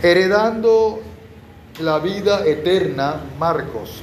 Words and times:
Heredando 0.00 1.00
la 1.80 1.98
vida 1.98 2.46
eterna, 2.46 3.20
Marcos. 3.36 4.00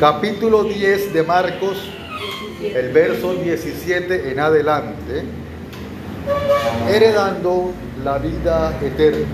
Capítulo 0.00 0.64
10 0.64 1.12
de 1.12 1.22
Marcos, 1.22 1.78
el 2.60 2.92
verso 2.92 3.34
17 3.34 4.32
en 4.32 4.40
adelante. 4.40 5.22
Heredando 6.88 7.70
la 8.02 8.18
vida 8.18 8.76
eterna. 8.82 9.28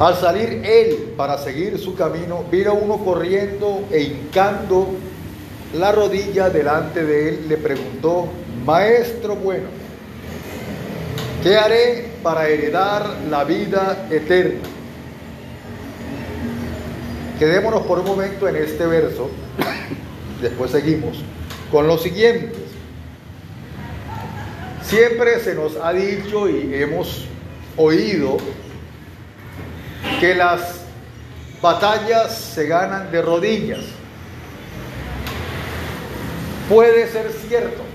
Al 0.00 0.16
salir 0.16 0.62
él 0.64 1.12
para 1.14 1.36
seguir 1.36 1.78
su 1.78 1.94
camino, 1.94 2.42
vino 2.50 2.72
uno 2.72 3.04
corriendo 3.04 3.84
e 3.90 4.00
hincando 4.00 4.94
la 5.74 5.92
rodilla 5.92 6.48
delante 6.48 7.04
de 7.04 7.28
él, 7.28 7.48
le 7.48 7.58
preguntó, 7.58 8.28
Maestro 8.66 9.36
bueno, 9.36 9.68
¿qué 11.44 11.56
haré 11.56 12.10
para 12.20 12.48
heredar 12.48 13.08
la 13.30 13.44
vida 13.44 14.08
eterna? 14.10 14.58
Quedémonos 17.38 17.86
por 17.86 18.00
un 18.00 18.06
momento 18.06 18.48
en 18.48 18.56
este 18.56 18.84
verso, 18.86 19.30
después 20.42 20.72
seguimos 20.72 21.22
con 21.70 21.86
los 21.86 22.02
siguientes. 22.02 22.58
Siempre 24.82 25.38
se 25.38 25.54
nos 25.54 25.76
ha 25.76 25.92
dicho 25.92 26.48
y 26.48 26.74
hemos 26.74 27.24
oído 27.76 28.36
que 30.18 30.34
las 30.34 30.80
batallas 31.62 32.36
se 32.36 32.66
ganan 32.66 33.12
de 33.12 33.22
rodillas. 33.22 33.84
Puede 36.68 37.06
ser 37.06 37.30
cierto. 37.30 37.85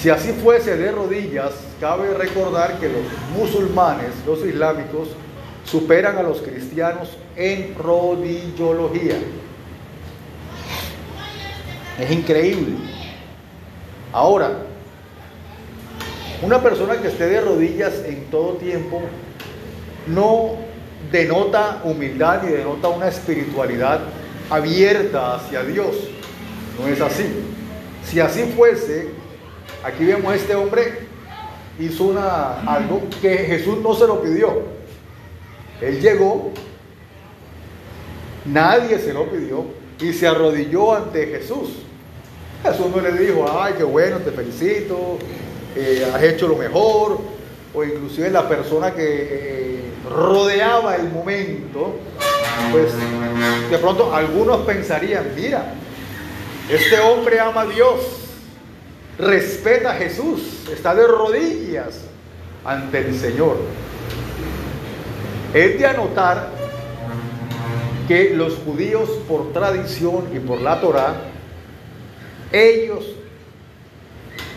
Si 0.00 0.08
así 0.08 0.32
fuese 0.32 0.78
de 0.78 0.92
rodillas, 0.92 1.52
cabe 1.78 2.14
recordar 2.14 2.80
que 2.80 2.88
los 2.88 3.02
musulmanes, 3.36 4.12
los 4.26 4.42
islámicos, 4.46 5.08
superan 5.64 6.16
a 6.16 6.22
los 6.22 6.40
cristianos 6.40 7.18
en 7.36 7.74
rodillología. 7.74 9.16
Es 11.98 12.10
increíble. 12.10 12.76
Ahora, 14.10 14.62
una 16.40 16.62
persona 16.62 16.96
que 16.96 17.08
esté 17.08 17.26
de 17.26 17.42
rodillas 17.42 18.02
en 18.06 18.24
todo 18.30 18.54
tiempo 18.54 19.02
no 20.06 20.52
denota 21.12 21.82
humildad 21.84 22.42
ni 22.42 22.52
denota 22.52 22.88
una 22.88 23.08
espiritualidad 23.08 24.00
abierta 24.48 25.34
hacia 25.34 25.62
Dios. 25.62 25.94
No 26.80 26.88
es 26.88 27.02
así. 27.02 27.26
Si 28.02 28.18
así 28.18 28.44
fuese, 28.56 29.19
aquí 29.84 30.04
vemos 30.04 30.34
este 30.34 30.54
hombre 30.54 31.08
hizo 31.78 32.04
una, 32.04 32.60
algo 32.62 33.02
que 33.20 33.38
Jesús 33.38 33.78
no 33.78 33.94
se 33.94 34.06
lo 34.06 34.22
pidió. 34.22 34.62
Él 35.80 36.00
llegó, 36.00 36.52
nadie 38.44 38.98
se 38.98 39.14
lo 39.14 39.30
pidió 39.30 39.64
y 39.98 40.12
se 40.12 40.26
arrodilló 40.26 40.94
ante 40.94 41.26
Jesús. 41.26 41.70
Jesús 42.62 42.86
no 42.94 43.00
le 43.00 43.12
dijo, 43.12 43.46
ay, 43.50 43.74
qué 43.78 43.84
bueno, 43.84 44.18
te 44.18 44.30
felicito, 44.30 45.18
eh, 45.74 46.10
has 46.14 46.22
hecho 46.22 46.46
lo 46.46 46.56
mejor, 46.56 47.18
o 47.72 47.84
inclusive 47.84 48.30
la 48.30 48.46
persona 48.46 48.92
que 48.92 49.28
eh, 49.30 49.80
rodeaba 50.10 50.96
el 50.96 51.08
momento, 51.08 51.94
pues 52.70 52.92
de 53.70 53.78
pronto 53.78 54.14
algunos 54.14 54.58
pensarían, 54.66 55.32
mira, 55.34 55.72
este 56.68 57.00
hombre 57.00 57.40
ama 57.40 57.62
a 57.62 57.66
Dios, 57.66 58.19
respeta 59.20 59.92
a 59.92 59.94
Jesús, 59.94 60.68
está 60.72 60.94
de 60.94 61.06
rodillas 61.06 62.00
ante 62.64 62.98
el 62.98 63.18
Señor. 63.18 63.56
Es 65.54 65.78
de 65.78 65.86
anotar 65.86 66.48
que 68.08 68.34
los 68.34 68.54
judíos 68.56 69.08
por 69.28 69.52
tradición 69.52 70.24
y 70.34 70.40
por 70.40 70.60
la 70.60 70.80
Torá, 70.80 71.14
ellos 72.52 73.04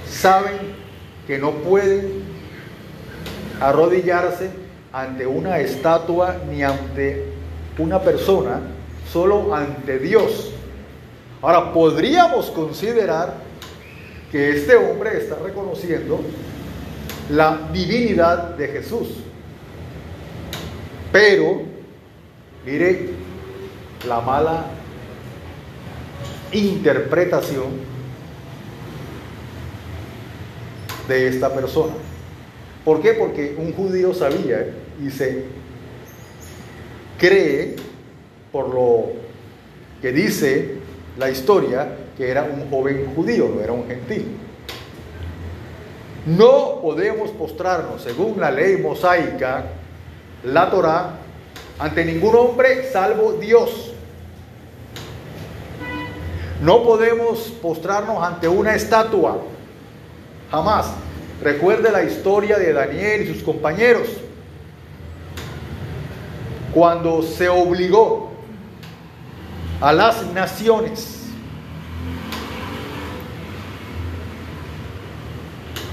saben 0.09 0.57
que 1.27 1.37
no 1.37 1.51
pueden 1.51 2.23
arrodillarse 3.61 4.49
ante 4.91 5.25
una 5.27 5.59
estatua 5.59 6.37
ni 6.49 6.63
ante 6.63 7.25
una 7.77 8.01
persona, 8.01 8.61
solo 9.11 9.53
ante 9.53 9.99
Dios. 9.99 10.51
Ahora, 11.41 11.73
podríamos 11.73 12.49
considerar 12.51 13.35
que 14.33 14.49
este 14.49 14.75
hombre 14.75 15.15
está 15.15 15.35
reconociendo 15.35 16.19
la 17.29 17.69
divinidad 17.71 18.55
de 18.55 18.67
Jesús. 18.67 19.09
Pero, 21.11 21.61
mire 22.65 23.09
la 24.07 24.21
mala 24.21 24.65
interpretación 26.51 27.65
de 31.07 31.27
esta 31.27 31.53
persona. 31.53 31.93
¿Por 32.83 33.03
qué? 33.03 33.13
Porque 33.13 33.55
un 33.55 33.71
judío 33.71 34.15
sabía 34.15 34.65
y 34.99 35.11
se 35.11 35.45
cree, 37.19 37.75
por 38.51 38.73
lo 38.73 39.11
que 40.01 40.11
dice 40.11 40.77
la 41.19 41.29
historia, 41.29 41.97
que 42.17 42.29
era 42.29 42.43
un 42.43 42.69
joven 42.69 43.13
judío, 43.15 43.51
no 43.53 43.61
era 43.61 43.73
un 43.73 43.87
gentil. 43.87 44.37
No 46.25 46.79
podemos 46.81 47.31
postrarnos, 47.31 48.01
según 48.01 48.39
la 48.39 48.49
ley 48.49 48.77
mosaica, 48.77 49.65
la 50.43 50.69
Torah, 50.69 51.17
ante 51.79 52.05
ningún 52.05 52.35
hombre 52.35 52.89
salvo 52.91 53.33
Dios. 53.33 53.91
No 56.61 56.83
podemos 56.83 57.39
postrarnos 57.61 58.23
ante 58.23 58.47
una 58.47 58.73
estatua, 58.73 59.41
jamás. 60.49 60.93
Recuerde 61.41 61.91
la 61.91 62.03
historia 62.03 62.57
de 62.57 62.71
Daniel 62.71 63.23
y 63.23 63.33
sus 63.33 63.43
compañeros. 63.43 64.07
Cuando 66.73 67.21
se 67.21 67.49
obligó 67.49 68.31
a 69.81 69.91
las 69.91 70.25
naciones 70.27 71.23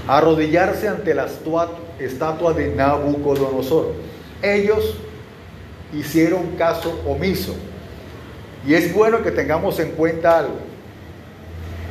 arrodillarse 0.17 0.89
ante 0.89 1.13
la 1.13 1.25
estatua 1.25 2.53
de 2.53 2.75
Nabucodonosor. 2.75 3.93
Ellos 4.41 4.97
hicieron 5.93 6.57
caso 6.57 7.01
omiso. 7.07 7.55
Y 8.67 8.73
es 8.73 8.93
bueno 8.93 9.23
que 9.23 9.31
tengamos 9.31 9.79
en 9.79 9.91
cuenta 9.91 10.39
algo. 10.39 10.57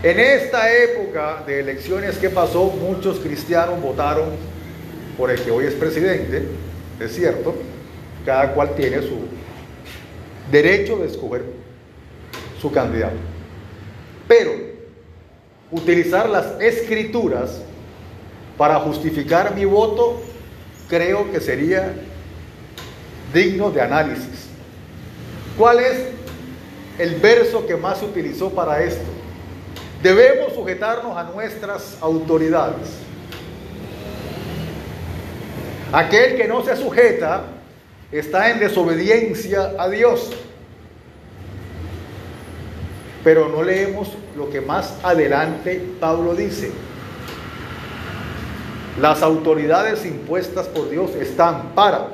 En 0.03 0.20
esta 0.20 0.70
época 0.70 1.44
de 1.47 1.60
elecciones 1.60 2.19
que 2.19 2.28
pasó, 2.28 2.64
muchos 2.64 3.20
cristianos 3.20 3.81
votaron 3.81 4.28
por 5.16 5.31
el 5.31 5.41
que 5.41 5.50
hoy 5.50 5.64
es 5.64 5.75
presidente, 5.75 6.44
es 7.00 7.14
cierto, 7.14 7.54
cada 8.26 8.52
cual 8.52 8.75
tiene 8.75 9.00
su 9.00 9.19
derecho 10.52 10.98
de 10.98 11.06
escoger 11.06 11.44
su 12.60 12.70
candidato. 12.70 13.16
Pero 14.28 14.52
utilizar 15.70 16.28
las 16.28 16.60
escrituras 16.60 17.62
para 18.60 18.78
justificar 18.81 19.54
mi 19.54 19.65
voto 19.65 20.21
creo 20.87 21.32
que 21.32 21.41
sería 21.41 21.94
digno 23.32 23.71
de 23.71 23.81
análisis. 23.81 24.50
¿Cuál 25.56 25.81
es 25.81 25.98
el 26.99 27.15
verso 27.15 27.66
que 27.66 27.75
más 27.75 28.00
se 28.00 28.04
utilizó 28.04 28.50
para 28.50 28.82
esto? 28.82 29.09
Debemos 30.03 30.52
sujetarnos 30.52 31.17
a 31.17 31.23
nuestras 31.23 31.96
autoridades. 32.02 32.90
Aquel 35.90 36.37
que 36.37 36.46
no 36.46 36.62
se 36.62 36.76
sujeta 36.76 37.44
está 38.12 38.50
en 38.50 38.58
desobediencia 38.58 39.73
a 39.79 39.88
Dios. 39.88 40.32
Pero 43.25 43.49
no 43.49 43.62
leemos 43.62 44.11
lo 44.37 44.50
que 44.50 44.61
más 44.61 44.99
adelante 45.02 45.82
Pablo 45.99 46.35
dice. 46.35 46.70
Las 49.00 49.23
autoridades 49.23 50.05
impuestas 50.05 50.67
por 50.67 50.91
Dios 50.91 51.14
están 51.14 51.70
para 51.75 52.08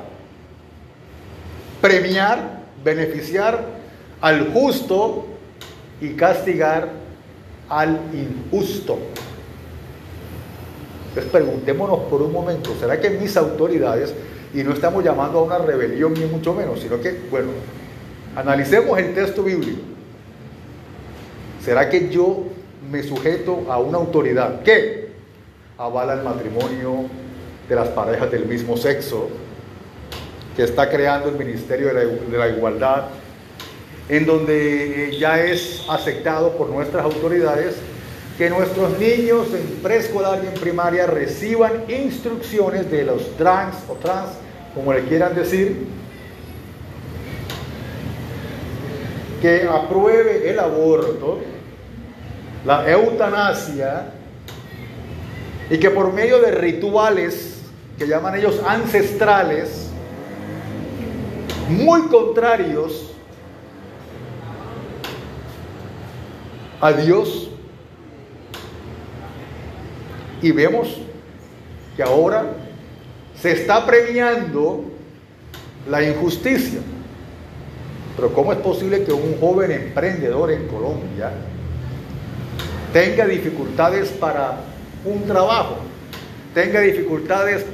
premiar, 1.81 2.61
beneficiar 2.81 3.61
al 4.21 4.53
justo 4.53 5.25
y 5.99 6.09
castigar 6.11 6.89
al 7.67 7.99
injusto. 8.13 8.97
Entonces 11.09 11.31
preguntémonos 11.31 11.99
por 12.09 12.21
un 12.21 12.31
momento, 12.31 12.73
¿será 12.79 12.99
que 13.01 13.09
mis 13.09 13.35
autoridades, 13.35 14.13
y 14.53 14.63
no 14.63 14.71
estamos 14.71 15.03
llamando 15.03 15.39
a 15.39 15.43
una 15.43 15.57
rebelión 15.57 16.13
ni 16.13 16.25
mucho 16.25 16.53
menos, 16.53 16.79
sino 16.79 17.01
que, 17.01 17.19
bueno, 17.29 17.49
analicemos 18.33 18.97
el 18.97 19.13
texto 19.13 19.43
bíblico. 19.43 19.81
¿Será 21.61 21.89
que 21.89 22.09
yo 22.09 22.43
me 22.89 23.03
sujeto 23.03 23.65
a 23.69 23.77
una 23.77 23.97
autoridad 23.97 24.61
que 24.61 25.06
avala 25.77 26.13
el 26.13 26.23
matrimonio 26.23 27.05
de 27.69 27.75
las 27.75 27.89
parejas 27.89 28.31
del 28.31 28.45
mismo 28.45 28.77
sexo, 28.77 29.29
que 30.55 30.63
está 30.63 30.89
creando 30.89 31.29
el 31.29 31.35
Ministerio 31.35 31.93
de 31.93 32.37
la, 32.37 32.49
Igualdad, 32.49 33.05
en 34.09 34.25
donde 34.25 35.09
eh, 35.09 35.19
ya 35.19 35.39
es 35.39 35.85
aceptado 35.87 36.53
por 36.57 36.69
nuestras 36.69 37.03
autoridades 37.03 37.75
que 38.39 38.49
nuestros 38.49 38.97
niños 38.97 39.47
en 39.53 39.79
preescolar 39.83 40.41
y 40.43 40.47
en 40.47 40.53
primaria 40.53 41.05
reciban 41.05 41.83
instrucciones 41.87 42.89
de 42.89 43.03
los 43.03 43.35
trans 43.37 43.75
o 43.87 43.93
trans, 43.93 44.29
como 44.73 44.93
le 44.93 45.03
quieran 45.03 45.35
decir, 45.35 45.85
que 49.41 49.67
apruebe 49.67 50.49
el 50.49 50.59
aborto, 50.59 51.39
la 52.65 52.89
eutanasia, 52.89 54.13
y 55.69 55.77
que 55.77 55.89
por 55.89 56.13
medio 56.13 56.39
de 56.39 56.51
rituales 56.51 57.61
que 57.97 58.07
llaman 58.07 58.35
ellos 58.35 58.61
ancestrales, 58.65 59.87
muy 61.69 62.03
contrarios 62.03 63.11
a 66.79 66.93
Dios, 66.93 67.49
y 70.41 70.51
vemos 70.51 70.95
que 71.95 72.03
ahora 72.03 72.45
se 73.41 73.51
está 73.51 73.85
premiando 73.85 74.85
la 75.89 76.03
injusticia. 76.03 76.79
Pero 78.15 78.33
¿cómo 78.33 78.53
es 78.53 78.59
posible 78.59 79.03
que 79.03 79.11
un 79.11 79.39
joven 79.39 79.71
emprendedor 79.71 80.51
en 80.51 80.67
Colombia 80.67 81.31
tenga 82.93 83.25
dificultades 83.25 84.09
para 84.09 84.59
un 85.07 85.25
trabajo, 85.25 85.77
tenga 86.53 86.81
dificultades 86.81 87.65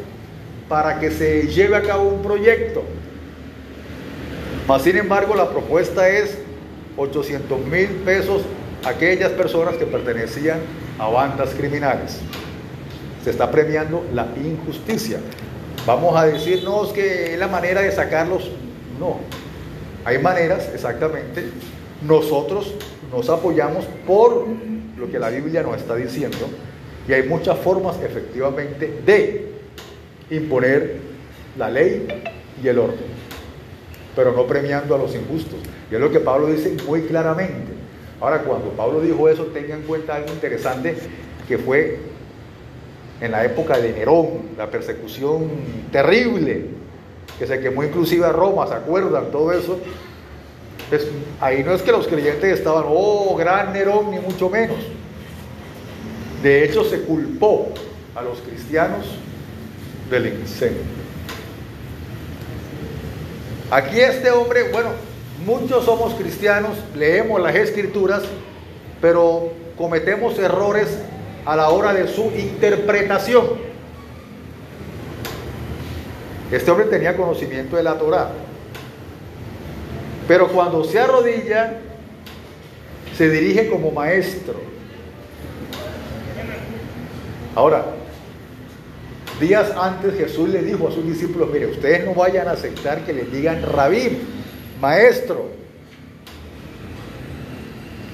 para 0.70 1.00
que 1.00 1.12
se 1.12 1.48
lleve 1.48 1.76
a 1.76 1.82
cabo 1.82 2.10
un 2.10 2.22
proyecto? 2.22 2.84
Mas, 4.68 4.84
sin 4.84 4.98
embargo, 4.98 5.36
la 5.36 5.50
propuesta 5.50 6.08
es 6.08 6.38
800 6.98 7.66
mil 7.66 7.88
pesos 8.06 8.44
a 8.86 8.90
aquellas 8.90 9.32
personas 9.32 9.76
que 9.76 9.86
pertenecían 9.86 10.60
a 11.00 11.08
bandas 11.08 11.50
criminales. 11.52 12.20
Se 13.24 13.30
está 13.30 13.50
premiando 13.52 14.06
la 14.14 14.28
injusticia. 14.36 15.20
Vamos 15.86 16.16
a 16.16 16.26
decir, 16.26 16.64
no, 16.64 16.86
es 16.86 16.92
que 16.92 17.34
es 17.34 17.40
la 17.40 17.48
manera 17.48 17.82
de 17.82 17.92
sacarlos. 17.92 18.50
No, 19.00 19.18
hay 20.06 20.18
maneras, 20.18 20.70
exactamente. 20.74 21.50
Nosotros 22.02 22.74
nos 23.12 23.30
apoyamos 23.30 23.86
por 24.06 24.46
lo 24.98 25.12
que 25.12 25.20
la 25.20 25.30
Biblia 25.30 25.64
nos 25.64 25.78
está 25.78 25.96
diciendo 25.96 26.48
y 27.08 27.14
hay 27.14 27.24
muchas 27.24 27.58
formas 27.60 27.98
efectivamente 28.02 29.02
de 29.06 29.54
imponer 30.30 30.98
la 31.58 31.70
ley 31.70 32.08
y 32.62 32.68
el 32.68 32.80
orden, 32.80 33.06
pero 34.16 34.32
no 34.32 34.46
premiando 34.46 34.96
a 34.96 34.98
los 34.98 35.14
injustos. 35.14 35.60
Y 35.92 35.96
es 35.96 36.02
lo 36.02 36.12
que 36.12 36.20
Pablo 36.20 36.48
dice 36.48 36.76
muy 36.88 37.02
claramente. 37.02 37.74
Ahora, 38.22 38.42
cuando 38.44 38.70
Pablo 38.70 39.02
dijo 39.02 39.28
eso, 39.28 39.46
tenga 39.48 39.76
en 39.76 39.82
cuenta 39.82 40.16
algo 40.16 40.32
interesante 40.32 40.96
que 41.48 41.58
fue 41.58 42.00
en 43.20 43.32
la 43.32 43.44
época 43.44 43.78
de 43.78 43.92
Nerón, 43.92 44.28
la 44.58 44.70
persecución 44.70 45.50
terrible 45.92 46.66
que 47.38 47.48
se 47.48 47.60
quemó 47.60 47.84
inclusive 47.84 48.26
a 48.26 48.32
Roma, 48.32 48.68
¿se 48.68 48.76
acuerdan? 48.76 49.32
Todo 49.32 49.52
eso. 49.52 49.80
ahí 51.42 51.64
no 51.64 51.74
es 51.74 51.82
que 51.82 51.92
los 51.92 52.08
creyentes 52.08 52.60
estaban, 52.60 52.86
oh, 52.88 53.36
gran 53.36 53.74
Nerón, 53.74 54.12
ni 54.12 54.20
mucho 54.20 54.50
menos. 54.50 54.78
De 56.44 56.66
hecho, 56.66 56.84
se 56.84 57.00
culpó 57.04 57.70
a 58.14 58.22
los 58.22 58.40
cristianos 58.40 59.06
del 60.12 60.28
incendio. 60.28 60.82
Aquí 63.72 64.02
este 64.02 64.30
hombre, 64.30 64.70
bueno, 64.74 64.90
muchos 65.46 65.86
somos 65.86 66.14
cristianos, 66.16 66.78
leemos 66.96 67.42
las 67.42 67.56
escrituras, 67.56 68.24
pero 69.02 69.54
cometemos 69.78 70.38
errores 70.38 70.90
a 71.46 71.56
la 71.56 71.70
hora 71.70 71.94
de 71.94 72.10
su 72.10 72.30
interpretación. 72.38 73.48
Este 76.52 76.70
hombre 76.70 76.88
tenía 76.88 77.16
conocimiento 77.16 77.78
de 77.78 77.84
la 77.84 77.98
Torah. 77.98 78.32
Pero 80.28 80.50
cuando 80.50 80.84
se 80.84 81.00
arrodilla, 81.00 81.80
se 83.18 83.30
dirige 83.30 83.70
como 83.70 83.92
maestro. 83.92 84.73
Ahora, 87.56 87.86
días 89.40 89.72
antes 89.78 90.16
Jesús 90.16 90.50
le 90.50 90.64
dijo 90.64 90.88
a 90.88 90.92
sus 90.92 91.06
discípulos, 91.06 91.50
mire, 91.52 91.68
ustedes 91.68 92.06
no 92.06 92.14
vayan 92.16 92.48
a 92.48 92.52
aceptar 92.52 93.06
que 93.06 93.14
les 93.14 93.32
digan 93.32 93.62
rabí, 93.62 94.18
maestro. 94.82 95.50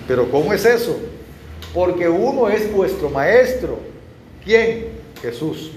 Pero 0.07 0.29
¿cómo 0.29 0.51
es 0.53 0.65
eso? 0.65 0.99
Porque 1.73 2.09
uno 2.09 2.49
es 2.49 2.71
vuestro 2.73 3.09
maestro. 3.09 3.79
¿Quién? 4.43 4.87
Jesús. 5.21 5.71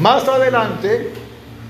Más 0.00 0.28
adelante, 0.28 1.08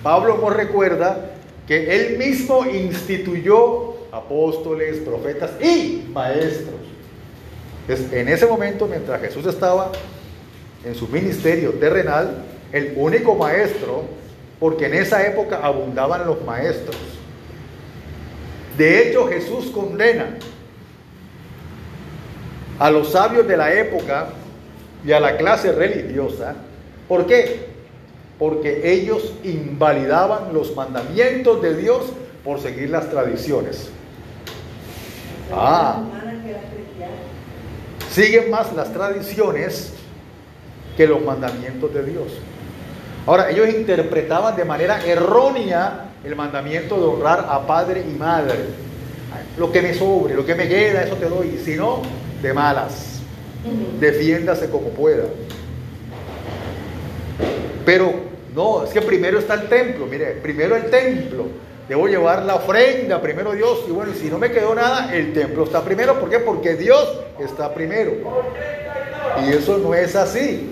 Pablo 0.02 0.38
nos 0.38 0.54
recuerda 0.54 1.30
que 1.66 1.94
él 1.94 2.18
mismo 2.18 2.66
instituyó 2.66 3.94
apóstoles, 4.12 4.98
profetas 4.98 5.52
y 5.62 6.04
maestros. 6.12 6.79
En 7.88 8.28
ese 8.28 8.46
momento, 8.46 8.86
mientras 8.86 9.20
Jesús 9.20 9.46
estaba 9.46 9.90
en 10.84 10.94
su 10.94 11.08
ministerio 11.08 11.72
terrenal, 11.72 12.44
el 12.72 12.94
único 12.96 13.34
maestro, 13.34 14.04
porque 14.58 14.86
en 14.86 14.94
esa 14.94 15.26
época 15.26 15.60
abundaban 15.62 16.26
los 16.26 16.42
maestros. 16.44 16.96
De 18.76 19.08
hecho, 19.08 19.26
Jesús 19.26 19.66
condena 19.66 20.36
a 22.78 22.90
los 22.90 23.12
sabios 23.12 23.46
de 23.46 23.56
la 23.56 23.74
época 23.74 24.28
y 25.04 25.12
a 25.12 25.20
la 25.20 25.36
clase 25.36 25.72
religiosa. 25.72 26.54
¿Por 27.08 27.26
qué? 27.26 27.70
porque 28.40 28.90
ellos 28.90 29.34
invalidaban 29.44 30.54
los 30.54 30.74
mandamientos 30.74 31.60
de 31.60 31.76
Dios 31.76 32.06
por 32.42 32.58
seguir 32.58 32.88
las 32.88 33.10
tradiciones. 33.10 33.90
Ah, 35.52 36.02
siguen 38.20 38.50
más 38.50 38.72
las 38.74 38.92
tradiciones 38.92 39.94
que 40.96 41.06
los 41.06 41.22
mandamientos 41.22 41.92
de 41.94 42.04
Dios. 42.04 42.26
Ahora, 43.26 43.50
ellos 43.50 43.68
interpretaban 43.70 44.56
de 44.56 44.64
manera 44.64 45.02
errónea 45.06 46.10
el 46.22 46.36
mandamiento 46.36 46.96
de 46.96 47.06
honrar 47.06 47.46
a 47.48 47.66
padre 47.66 48.04
y 48.06 48.12
madre. 48.14 48.58
Lo 49.56 49.72
que 49.72 49.80
me 49.80 49.94
sobre, 49.94 50.34
lo 50.34 50.44
que 50.44 50.54
me 50.54 50.68
queda, 50.68 51.02
eso 51.02 51.16
te 51.16 51.26
doy. 51.26 51.60
Si 51.64 51.76
no, 51.76 52.02
de 52.42 52.52
malas. 52.52 53.20
Defiéndase 53.98 54.68
como 54.68 54.88
pueda. 54.90 55.24
Pero 57.86 58.12
no, 58.54 58.84
es 58.84 58.90
que 58.90 59.00
primero 59.00 59.38
está 59.38 59.54
el 59.54 59.68
templo, 59.68 60.06
mire, 60.06 60.32
primero 60.42 60.76
el 60.76 60.90
templo. 60.90 61.46
Debo 61.90 62.06
llevar 62.06 62.44
la 62.44 62.54
ofrenda, 62.54 63.20
primero 63.20 63.50
Dios. 63.50 63.80
Y 63.88 63.90
bueno, 63.90 64.12
si 64.14 64.30
no 64.30 64.38
me 64.38 64.52
quedó 64.52 64.76
nada, 64.76 65.12
el 65.12 65.32
templo 65.32 65.64
está 65.64 65.82
primero. 65.82 66.20
¿Por 66.20 66.30
qué? 66.30 66.38
Porque 66.38 66.76
Dios 66.76 67.18
está 67.40 67.74
primero. 67.74 68.12
Y 69.44 69.50
eso 69.50 69.76
no 69.76 69.92
es 69.92 70.14
así. 70.14 70.70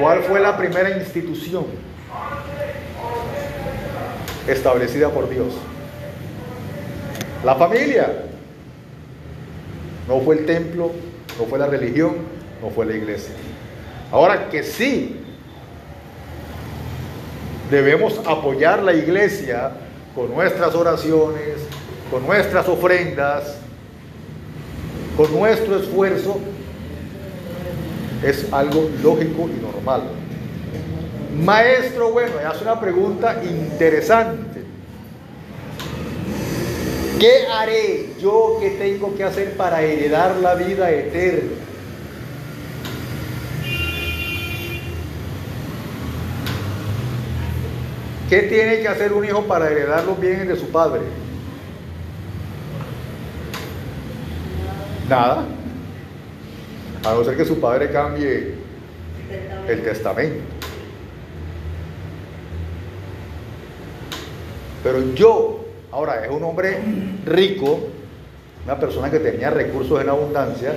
¿Cuál 0.00 0.24
fue 0.24 0.40
la 0.40 0.56
primera 0.56 0.90
institución 0.98 1.66
establecida 4.48 5.10
por 5.10 5.30
Dios? 5.30 5.54
La 7.44 7.54
familia. 7.54 8.24
No 10.08 10.18
fue 10.22 10.38
el 10.38 10.46
templo, 10.46 10.90
no 11.38 11.44
fue 11.44 11.56
la 11.60 11.68
religión, 11.68 12.16
no 12.60 12.70
fue 12.70 12.84
la 12.84 12.94
iglesia. 12.94 13.32
Ahora 14.10 14.48
que 14.48 14.64
sí, 14.64 15.20
debemos 17.70 18.20
apoyar 18.26 18.82
la 18.82 18.92
iglesia 18.92 19.72
con 20.14 20.30
nuestras 20.34 20.74
oraciones, 20.74 21.54
con 22.10 22.26
nuestras 22.26 22.68
ofrendas, 22.68 23.56
con 25.16 25.32
nuestro 25.32 25.76
esfuerzo, 25.76 26.38
es 28.24 28.52
algo 28.52 28.88
lógico 29.02 29.48
y 29.48 29.62
normal. 29.62 30.02
Maestro, 31.42 32.10
bueno, 32.10 32.32
hace 32.46 32.62
una 32.64 32.80
pregunta 32.80 33.40
interesante. 33.44 34.64
¿Qué 37.18 37.46
haré 37.52 38.14
yo 38.20 38.58
que 38.60 38.70
tengo 38.70 39.14
que 39.14 39.24
hacer 39.24 39.56
para 39.56 39.82
heredar 39.82 40.36
la 40.36 40.54
vida 40.54 40.90
eterna? 40.90 41.69
¿Qué 48.30 48.42
tiene 48.42 48.78
que 48.78 48.86
hacer 48.86 49.12
un 49.12 49.24
hijo 49.24 49.42
para 49.42 49.68
heredar 49.68 50.04
los 50.04 50.20
bienes 50.20 50.46
de 50.46 50.54
su 50.54 50.68
padre? 50.68 51.00
Nada. 55.08 55.44
A 57.04 57.12
no 57.12 57.24
ser 57.24 57.36
que 57.36 57.44
su 57.44 57.58
padre 57.58 57.90
cambie 57.90 58.54
el 59.66 59.82
testamento. 59.82 60.44
Pero 64.84 65.12
yo, 65.14 65.64
ahora, 65.90 66.24
es 66.24 66.30
un 66.30 66.44
hombre 66.44 66.78
rico, 67.26 67.80
una 68.64 68.78
persona 68.78 69.10
que 69.10 69.18
tenía 69.18 69.50
recursos 69.50 70.00
en 70.00 70.08
abundancia, 70.08 70.76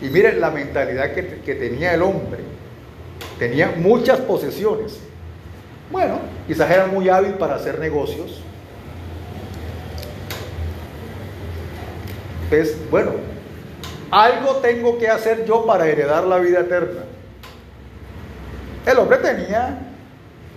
y 0.00 0.10
miren 0.10 0.40
la 0.40 0.52
mentalidad 0.52 1.12
que, 1.12 1.40
que 1.44 1.56
tenía 1.56 1.94
el 1.94 2.02
hombre. 2.02 2.38
Tenía 3.36 3.74
muchas 3.76 4.20
posesiones. 4.20 5.07
Bueno, 5.90 6.18
quizás 6.46 6.70
era 6.70 6.86
muy 6.86 7.08
hábil 7.08 7.34
para 7.34 7.54
hacer 7.54 7.78
negocios. 7.78 8.42
Entonces, 12.44 12.78
bueno, 12.90 13.12
algo 14.10 14.56
tengo 14.56 14.98
que 14.98 15.08
hacer 15.08 15.44
yo 15.44 15.66
para 15.66 15.86
heredar 15.86 16.24
la 16.24 16.38
vida 16.38 16.60
eterna. 16.60 17.02
El 18.86 18.98
hombre 18.98 19.18
tenía 19.18 19.78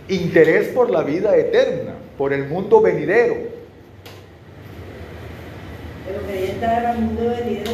interés 0.07 0.69
por 0.69 0.89
la 0.89 1.03
vida 1.03 1.35
eterna, 1.35 1.93
por 2.17 2.31
el 2.33 2.47
mundo 2.47 2.81
venidero. 2.81 3.35
Pero 6.07 6.27
quería 6.27 6.51
entrar 6.51 6.85
al 6.85 6.99
mundo 6.99 7.23
venidero 7.29 7.71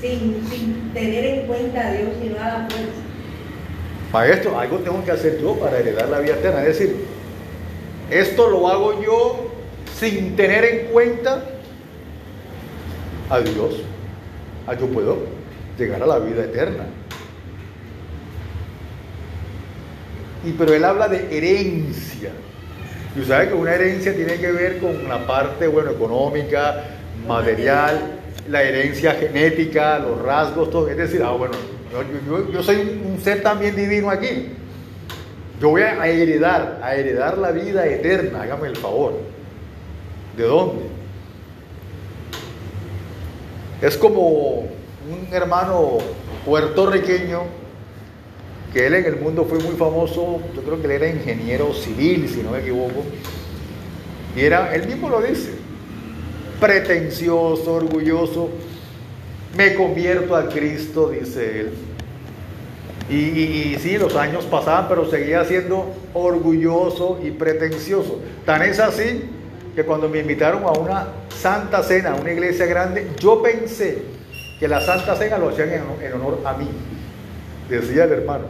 sin, 0.00 0.46
sin, 0.48 0.92
tener 0.94 1.24
en 1.24 1.46
cuenta 1.46 1.86
a 1.86 1.92
Dios, 1.92 2.10
sino 2.22 2.40
a 2.40 2.48
la 2.48 2.68
fuerza. 2.68 3.07
Maestro, 4.12 4.58
algo 4.58 4.78
tengo 4.78 5.04
que 5.04 5.10
hacer 5.10 5.40
yo 5.40 5.54
para 5.54 5.78
heredar 5.78 6.08
la 6.08 6.20
vida 6.20 6.34
eterna. 6.34 6.62
Es 6.62 6.78
decir, 6.78 6.96
esto 8.10 8.48
lo 8.48 8.68
hago 8.68 9.02
yo 9.02 9.52
sin 9.98 10.34
tener 10.34 10.64
en 10.64 10.86
cuenta 10.88 11.44
a 13.28 13.40
Dios. 13.40 13.82
Ah, 14.66 14.74
yo 14.74 14.86
puedo 14.86 15.18
llegar 15.78 16.02
a 16.02 16.06
la 16.06 16.18
vida 16.18 16.44
eterna. 16.44 16.84
Y 20.44 20.52
pero 20.52 20.72
él 20.72 20.84
habla 20.84 21.08
de 21.08 21.36
herencia. 21.36 22.30
Y 23.16 23.24
sabe 23.24 23.48
que 23.48 23.54
una 23.54 23.74
herencia 23.74 24.14
tiene 24.14 24.36
que 24.38 24.52
ver 24.52 24.78
con 24.78 25.08
la 25.08 25.26
parte, 25.26 25.66
bueno, 25.66 25.90
económica, 25.90 26.84
material, 27.26 28.00
la 28.48 28.62
herencia 28.62 29.14
genética, 29.14 29.98
los 29.98 30.22
rasgos, 30.22 30.70
todo. 30.70 30.88
Es 30.88 30.96
decir, 30.96 31.22
ah, 31.22 31.32
bueno, 31.32 31.54
yo, 32.52 32.62
soy 32.62 33.00
un 33.04 33.20
ser 33.20 33.42
también 33.42 33.74
divino 33.74 34.10
aquí. 34.10 34.48
Yo 35.60 35.70
voy 35.70 35.82
a 35.82 36.06
heredar, 36.06 36.80
a 36.82 36.94
heredar 36.94 37.38
la 37.38 37.50
vida 37.50 37.86
eterna, 37.86 38.42
hágame 38.42 38.68
el 38.68 38.76
favor. 38.76 39.14
¿De 40.36 40.44
dónde? 40.44 40.84
Es 43.82 43.96
como 43.96 44.60
un 44.60 45.28
hermano 45.32 45.98
puertorriqueño 46.44 47.42
que 48.72 48.86
él 48.86 48.94
en 48.94 49.04
el 49.06 49.16
mundo 49.16 49.44
fue 49.44 49.58
muy 49.58 49.74
famoso, 49.76 50.40
yo 50.54 50.62
creo 50.62 50.78
que 50.80 50.86
él 50.86 50.90
era 50.92 51.08
ingeniero 51.08 51.72
civil, 51.72 52.28
si 52.28 52.42
no 52.42 52.50
me 52.50 52.60
equivoco, 52.60 53.02
y 54.36 54.40
era, 54.40 54.74
él 54.74 54.86
mismo 54.86 55.08
lo 55.08 55.22
dice, 55.22 55.52
pretencioso, 56.60 57.74
orgulloso, 57.74 58.50
me 59.56 59.74
convierto 59.74 60.36
a 60.36 60.48
Cristo, 60.48 61.10
dice 61.10 61.60
él. 61.60 61.72
Y, 63.10 63.76
sí, 63.80 63.96
los 63.96 64.14
años 64.16 64.44
pasaban, 64.44 64.86
pero 64.86 65.08
seguía 65.10 65.42
siendo 65.44 65.94
orgulloso 66.12 67.18
y 67.22 67.30
pretencioso. 67.30 68.20
Tan 68.44 68.62
es 68.62 68.78
así 68.78 69.24
que 69.74 69.84
cuando 69.84 70.10
me 70.10 70.18
invitaron 70.18 70.64
a 70.64 70.72
una 70.72 71.06
santa 71.34 71.82
cena, 71.82 72.12
a 72.12 72.14
una 72.16 72.32
iglesia 72.32 72.66
grande, 72.66 73.08
yo 73.18 73.42
pensé 73.42 74.02
que 74.60 74.68
la 74.68 74.82
santa 74.82 75.16
cena 75.16 75.38
lo 75.38 75.48
hacían 75.48 75.70
en, 75.72 76.12
honor 76.12 76.40
a 76.44 76.52
mí, 76.52 76.68
decía 77.70 78.04
el 78.04 78.12
hermano. 78.12 78.44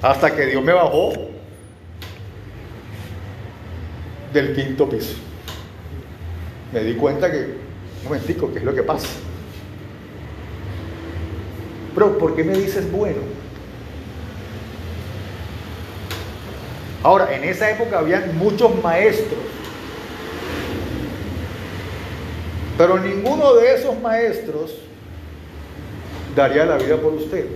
Hasta 0.00 0.34
que 0.34 0.46
Dios 0.46 0.62
me 0.62 0.72
bajó 0.72 1.12
del 4.32 4.54
quinto 4.54 4.88
piso. 4.88 5.16
Me 6.72 6.80
di 6.80 6.94
cuenta 6.94 7.30
que, 7.30 7.38
un 7.38 8.04
momentico, 8.04 8.50
¿qué 8.52 8.60
es 8.60 8.64
lo 8.64 8.74
que 8.74 8.82
pasa? 8.82 9.08
Pero, 11.96 12.18
¿por 12.18 12.36
qué 12.36 12.44
me 12.44 12.52
dices 12.52 12.92
bueno? 12.92 13.20
Ahora, 17.02 17.34
en 17.34 17.42
esa 17.44 17.70
época 17.70 18.00
habían 18.00 18.36
muchos 18.36 18.70
maestros, 18.82 19.40
pero 22.76 22.98
ninguno 22.98 23.54
de 23.54 23.74
esos 23.74 23.98
maestros 24.02 24.74
daría 26.34 26.66
la 26.66 26.76
vida 26.76 26.98
por 26.98 27.14
usted. 27.14 27.46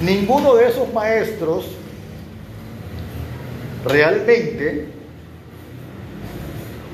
Ninguno 0.00 0.54
de 0.54 0.68
esos 0.68 0.92
maestros 0.92 1.66
realmente 3.84 4.86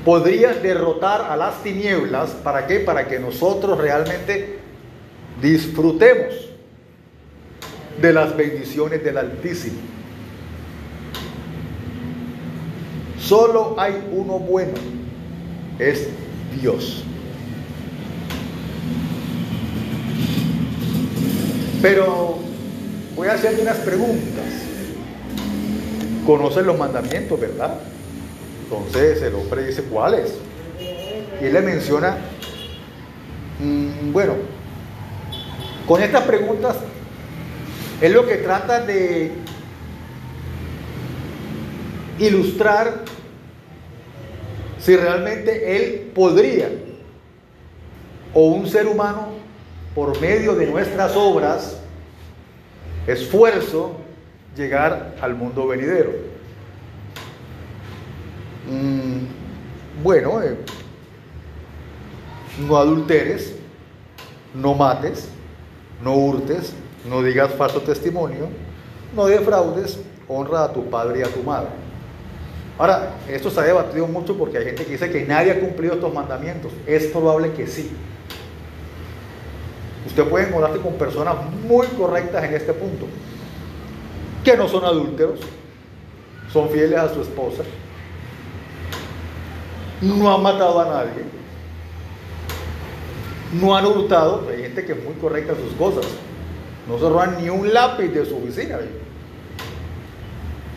podría 0.03 0.53
derrotar 0.53 1.21
a 1.29 1.35
las 1.35 1.61
tinieblas. 1.61 2.31
¿Para 2.43 2.65
qué? 2.65 2.79
Para 2.79 3.07
que 3.07 3.19
nosotros 3.19 3.77
realmente 3.77 4.54
disfrutemos 5.41 6.33
de 8.01 8.13
las 8.13 8.35
bendiciones 8.35 9.03
del 9.03 9.17
Altísimo. 9.17 9.77
Solo 13.19 13.75
hay 13.79 13.95
uno 14.11 14.39
bueno, 14.39 14.73
es 15.79 16.07
Dios. 16.61 17.03
Pero 21.81 22.37
voy 23.15 23.27
a 23.27 23.33
hacerle 23.33 23.61
unas 23.61 23.77
preguntas. 23.77 24.45
Conocen 26.25 26.65
los 26.65 26.77
mandamientos, 26.77 27.39
¿verdad? 27.39 27.79
Entonces 28.63 29.21
el 29.21 29.35
hombre 29.35 29.67
dice, 29.67 29.83
¿cuáles? 29.83 30.33
Y 30.79 31.45
él 31.45 31.53
le 31.53 31.61
menciona, 31.61 32.17
mm, 33.59 34.11
bueno, 34.11 34.33
con 35.87 36.01
estas 36.01 36.23
preguntas 36.23 36.77
es 38.01 38.11
lo 38.11 38.25
que 38.25 38.35
trata 38.37 38.81
de 38.81 39.31
ilustrar 42.19 43.03
si 44.79 44.95
realmente 44.95 45.77
él 45.77 46.11
podría, 46.13 46.69
o 48.33 48.47
un 48.47 48.67
ser 48.67 48.87
humano, 48.87 49.29
por 49.95 50.19
medio 50.19 50.55
de 50.55 50.67
nuestras 50.67 51.15
obras, 51.15 51.79
esfuerzo, 53.07 53.95
llegar 54.55 55.15
al 55.21 55.35
mundo 55.35 55.67
venidero. 55.67 56.11
Mm, 58.69 60.03
bueno, 60.03 60.41
eh, 60.43 60.57
no 62.59 62.77
adulteres, 62.77 63.55
no 64.53 64.73
mates, 64.73 65.29
no 66.05 66.13
hurtes, 66.13 66.71
no 67.09 67.23
digas 67.23 67.51
falso 67.55 67.81
testimonio, 67.81 68.47
no 69.15 69.25
defraudes, 69.25 69.99
honra 70.27 70.65
a 70.65 70.71
tu 70.71 70.87
padre 70.87 71.19
y 71.19 71.23
a 71.23 71.27
tu 71.27 71.41
madre. 71.41 71.69
Ahora, 72.77 73.13
esto 73.27 73.49
se 73.49 73.59
ha 73.59 73.63
debatido 73.63 74.05
mucho 74.05 74.37
porque 74.37 74.59
hay 74.59 74.65
gente 74.65 74.85
que 74.85 74.91
dice 74.91 75.09
que 75.09 75.25
nadie 75.25 75.51
ha 75.51 75.59
cumplido 75.59 75.95
estos 75.95 76.13
mandamientos. 76.13 76.71
Es 76.85 77.07
probable 77.07 77.53
que 77.53 77.65
sí. 77.65 77.91
Usted 80.05 80.25
puede 80.25 80.47
encontrarse 80.47 80.79
con 80.79 80.93
personas 80.93 81.37
muy 81.67 81.87
correctas 81.87 82.43
en 82.43 82.53
este 82.53 82.73
punto, 82.73 83.07
que 84.43 84.55
no 84.55 84.67
son 84.67 84.85
adúlteros, 84.85 85.39
son 86.53 86.69
fieles 86.69 86.99
a 86.99 87.11
su 87.11 87.21
esposa, 87.21 87.63
no 90.01 90.35
han 90.35 90.43
matado 90.43 90.79
a 90.79 90.85
nadie, 90.85 91.23
no 93.53 93.75
han 93.75 93.85
hurtado, 93.85 94.47
hay 94.49 94.63
gente 94.63 94.85
que 94.85 94.93
es 94.93 95.03
muy 95.03 95.13
correcta 95.15 95.53
en 95.53 95.59
sus 95.59 95.73
cosas, 95.75 96.05
no 96.87 96.97
se 96.97 97.09
roban 97.09 97.37
ni 97.41 97.49
un 97.49 97.73
lápiz 97.73 98.09
de 98.09 98.25
su 98.25 98.37
oficina. 98.37 98.79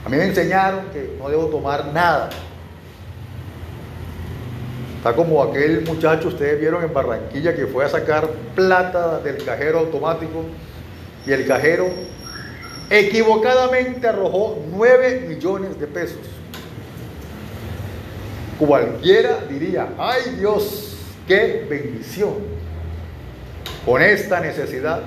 A 0.05 0.09
mí 0.09 0.17
me 0.17 0.25
enseñaron 0.25 0.87
que 0.93 1.17
no 1.19 1.29
debo 1.29 1.47
tomar 1.47 1.93
nada. 1.93 2.31
Está 4.97 5.15
como 5.15 5.43
aquel 5.43 5.83
muchacho, 5.83 6.29
ustedes 6.29 6.59
vieron 6.59 6.83
en 6.83 6.93
Barranquilla, 6.93 7.55
que 7.55 7.67
fue 7.67 7.85
a 7.85 7.89
sacar 7.89 8.29
plata 8.55 9.21
del 9.21 9.45
cajero 9.45 9.81
automático 9.81 10.45
y 11.27 11.33
el 11.33 11.47
cajero 11.47 11.89
equivocadamente 12.91 14.09
arrojó 14.09 14.63
9 14.71 15.27
millones 15.29 15.79
de 15.79 15.87
pesos. 15.87 16.21
Cualquiera 18.59 19.41
diría, 19.49 19.91
ay 19.99 20.37
Dios, 20.39 20.97
qué 21.29 21.67
bendición 21.69 22.58
con 23.89 24.03
esta 24.03 24.39
necesidad. 24.41 25.01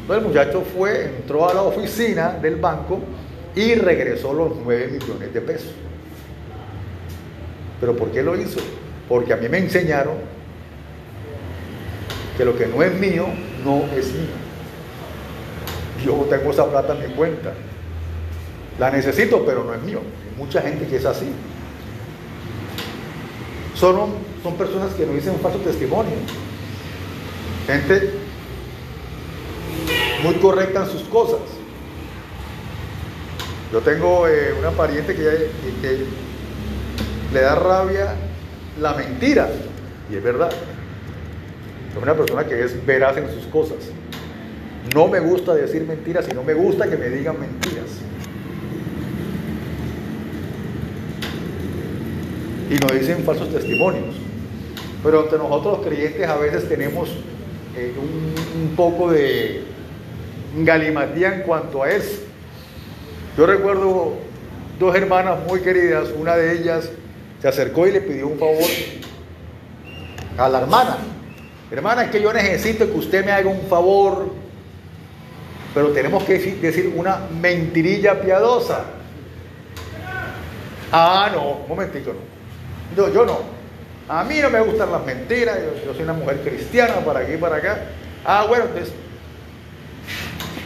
Entonces 0.00 0.24
el 0.24 0.28
muchacho 0.28 0.62
fue, 0.62 1.04
entró 1.04 1.46
a 1.46 1.52
la 1.52 1.62
oficina 1.62 2.30
del 2.40 2.56
banco 2.56 3.00
y 3.54 3.74
regresó 3.74 4.32
los 4.32 4.56
9 4.64 4.98
millones 4.98 5.34
de 5.34 5.40
pesos. 5.42 5.72
¿Pero 7.78 7.94
por 7.94 8.10
qué 8.10 8.22
lo 8.22 8.34
hizo? 8.40 8.60
Porque 9.10 9.34
a 9.34 9.36
mí 9.36 9.46
me 9.50 9.58
enseñaron 9.58 10.14
que 12.38 12.46
lo 12.46 12.56
que 12.56 12.66
no 12.66 12.82
es 12.82 12.94
mío, 12.94 13.26
no 13.62 13.84
es 13.94 14.10
mío. 14.14 14.38
Yo 16.02 16.14
tengo 16.30 16.50
esa 16.50 16.64
plata 16.64 16.94
en 16.94 17.10
mi 17.10 17.14
cuenta. 17.14 17.52
La 18.78 18.90
necesito, 18.90 19.44
pero 19.44 19.64
no 19.64 19.74
es 19.74 19.82
mío. 19.82 20.00
Hay 20.00 20.42
mucha 20.42 20.62
gente 20.62 20.86
que 20.86 20.96
es 20.96 21.04
así. 21.04 21.26
Son, 23.74 24.12
son 24.42 24.54
personas 24.56 24.94
que 24.94 25.04
no 25.04 25.12
dicen 25.12 25.34
un 25.34 25.40
falso 25.40 25.58
testimonio. 25.58 26.14
Gente 27.68 28.12
muy 30.24 30.36
correcta 30.36 30.84
en 30.84 30.90
sus 30.90 31.02
cosas. 31.02 31.40
Yo 33.70 33.80
tengo 33.80 34.26
eh, 34.26 34.54
una 34.58 34.70
pariente 34.70 35.14
que, 35.14 35.50
le 37.30 37.40
da 37.42 37.54
rabia 37.56 38.14
la 38.80 38.94
mentira. 38.94 39.50
Y 40.10 40.16
es 40.16 40.22
verdad. 40.22 40.50
Es 41.90 42.02
una 42.02 42.14
persona 42.14 42.46
que 42.46 42.64
es 42.64 42.86
veraz 42.86 43.18
en 43.18 43.28
sus 43.34 43.44
cosas. 43.48 43.76
No 44.94 45.06
me 45.06 45.20
gusta 45.20 45.54
decir 45.54 45.84
mentiras, 45.86 46.24
sino 46.24 46.42
me 46.42 46.54
gusta 46.54 46.88
que 46.88 46.96
me 46.96 47.10
digan 47.10 47.38
mentiras. 47.38 47.98
Y 52.70 52.76
nos 52.76 52.92
dicen 52.98 53.24
falsos 53.24 53.52
testimonios. 53.52 54.14
Pero 55.02 55.24
entre 55.24 55.36
nosotros 55.36 55.76
los 55.78 55.86
creyentes 55.86 56.26
a 56.26 56.38
veces 56.38 56.66
tenemos 56.66 57.10
eh, 57.78 57.94
un, 57.96 58.74
poco 58.74 59.12
de 59.12 59.62
galimatía 60.56 61.34
en 61.34 61.42
cuanto 61.42 61.82
a 61.82 61.90
eso. 61.90 62.22
Yo 63.36 63.46
recuerdo 63.46 64.14
dos 64.80 64.96
hermanas 64.96 65.38
muy 65.46 65.60
queridas, 65.60 66.08
una 66.16 66.36
de 66.36 66.58
ellas 66.58 66.90
se 67.40 67.46
acercó 67.46 67.86
y 67.86 67.92
le 67.92 68.00
pidió 68.00 68.26
un 68.26 68.38
favor 68.38 68.64
a 70.36 70.48
la 70.48 70.60
hermana. 70.60 70.98
Hermana, 71.70 72.04
es 72.04 72.10
que 72.10 72.20
yo 72.20 72.32
necesito 72.32 72.86
que 72.86 72.98
usted 72.98 73.24
me 73.24 73.30
haga 73.30 73.48
un 73.48 73.62
favor, 73.68 74.32
pero 75.72 75.90
tenemos 75.90 76.24
que 76.24 76.38
decir 76.38 76.92
una 76.96 77.18
mentirilla 77.40 78.20
piadosa. 78.20 78.84
Ah, 80.90 81.30
no, 81.32 81.58
un 81.62 81.68
momentito, 81.68 82.12
no. 82.12 82.96
Yo, 82.96 83.12
yo 83.12 83.24
no. 83.24 83.57
A 84.08 84.24
mí 84.24 84.38
no 84.40 84.48
me 84.48 84.60
gustan 84.60 84.90
las 84.90 85.04
mentiras, 85.04 85.58
yo, 85.84 85.92
soy 85.92 86.02
una 86.02 86.14
mujer 86.14 86.40
cristiana 86.40 86.96
para 87.04 87.20
aquí 87.20 87.36
para 87.36 87.56
acá. 87.56 87.78
Ah, 88.24 88.46
bueno, 88.48 88.64
entonces 88.64 88.94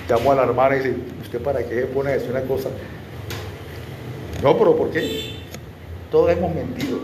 llamo 0.09 0.33
a 0.33 0.47
la 0.47 0.77
y 0.77 0.79
dice, 0.79 0.95
¿usted 1.23 1.41
para 1.41 1.63
qué 1.65 1.81
se 1.81 1.87
pone 1.87 2.11
a 2.11 2.13
decir 2.15 2.31
una 2.31 2.43
cosa? 2.43 2.69
No, 4.43 4.57
pero 4.57 4.77
¿por 4.77 4.91
qué? 4.91 5.39
Todos 6.11 6.31
hemos 6.31 6.55
mentido. 6.55 6.99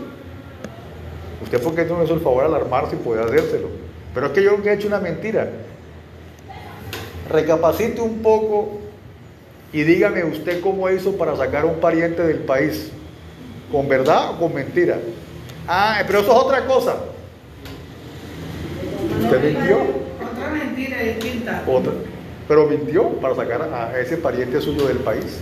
Usted 1.43 1.61
por 1.61 1.75
qué 1.75 1.85
no 1.85 1.97
me 1.97 2.05
hizo 2.05 2.13
el 2.13 2.21
favor 2.21 2.43
de 2.47 2.55
alarmarse 2.55 2.95
y 2.95 2.99
puede 2.99 3.21
hacérselo. 3.21 3.67
Pero 4.13 4.27
es 4.27 4.31
que 4.31 4.43
yo 4.43 4.51
nunca 4.51 4.71
he 4.71 4.75
hecho 4.75 4.87
una 4.87 4.99
mentira. 4.99 5.49
Recapacite 7.29 7.99
un 8.01 8.21
poco 8.21 8.79
y 9.73 9.83
dígame 9.83 10.23
usted 10.23 10.61
cómo 10.61 10.89
hizo 10.89 11.17
para 11.17 11.35
sacar 11.35 11.63
a 11.63 11.67
un 11.67 11.79
pariente 11.79 12.23
del 12.23 12.39
país. 12.39 12.91
¿Con 13.71 13.87
verdad 13.87 14.31
o 14.31 14.39
con 14.39 14.53
mentira? 14.53 14.97
Ah, 15.71 16.01
pero 16.07 16.21
eso 16.21 16.31
es 16.31 16.35
otra 16.35 16.65
cosa. 16.65 16.95
¿Usted 19.21 19.53
mintió? 19.53 19.77
Otra 20.31 20.49
mentira 20.49 20.97
distinta. 20.97 21.63
Otra. 21.67 21.91
Pero 22.47 22.65
mintió 22.65 23.09
para 23.19 23.35
sacar 23.35 23.61
a 23.61 23.99
ese 23.99 24.17
pariente 24.17 24.59
suyo 24.61 24.87
del 24.87 24.97
país. 24.97 25.41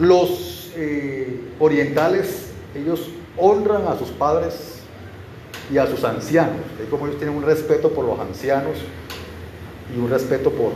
Los 0.00 0.72
eh, 0.74 1.40
orientales, 1.60 2.50
ellos 2.74 3.08
honran 3.36 3.86
a 3.86 3.96
sus 3.96 4.08
padres 4.08 4.80
y 5.72 5.78
a 5.78 5.86
sus 5.86 6.02
ancianos. 6.02 6.62
Es 6.82 6.88
como 6.88 7.06
ellos 7.06 7.18
tienen 7.18 7.36
un 7.36 7.44
respeto 7.44 7.92
por 7.92 8.04
los 8.04 8.18
ancianos 8.18 8.76
y 9.94 10.00
un 10.00 10.10
respeto 10.10 10.50
por, 10.50 10.72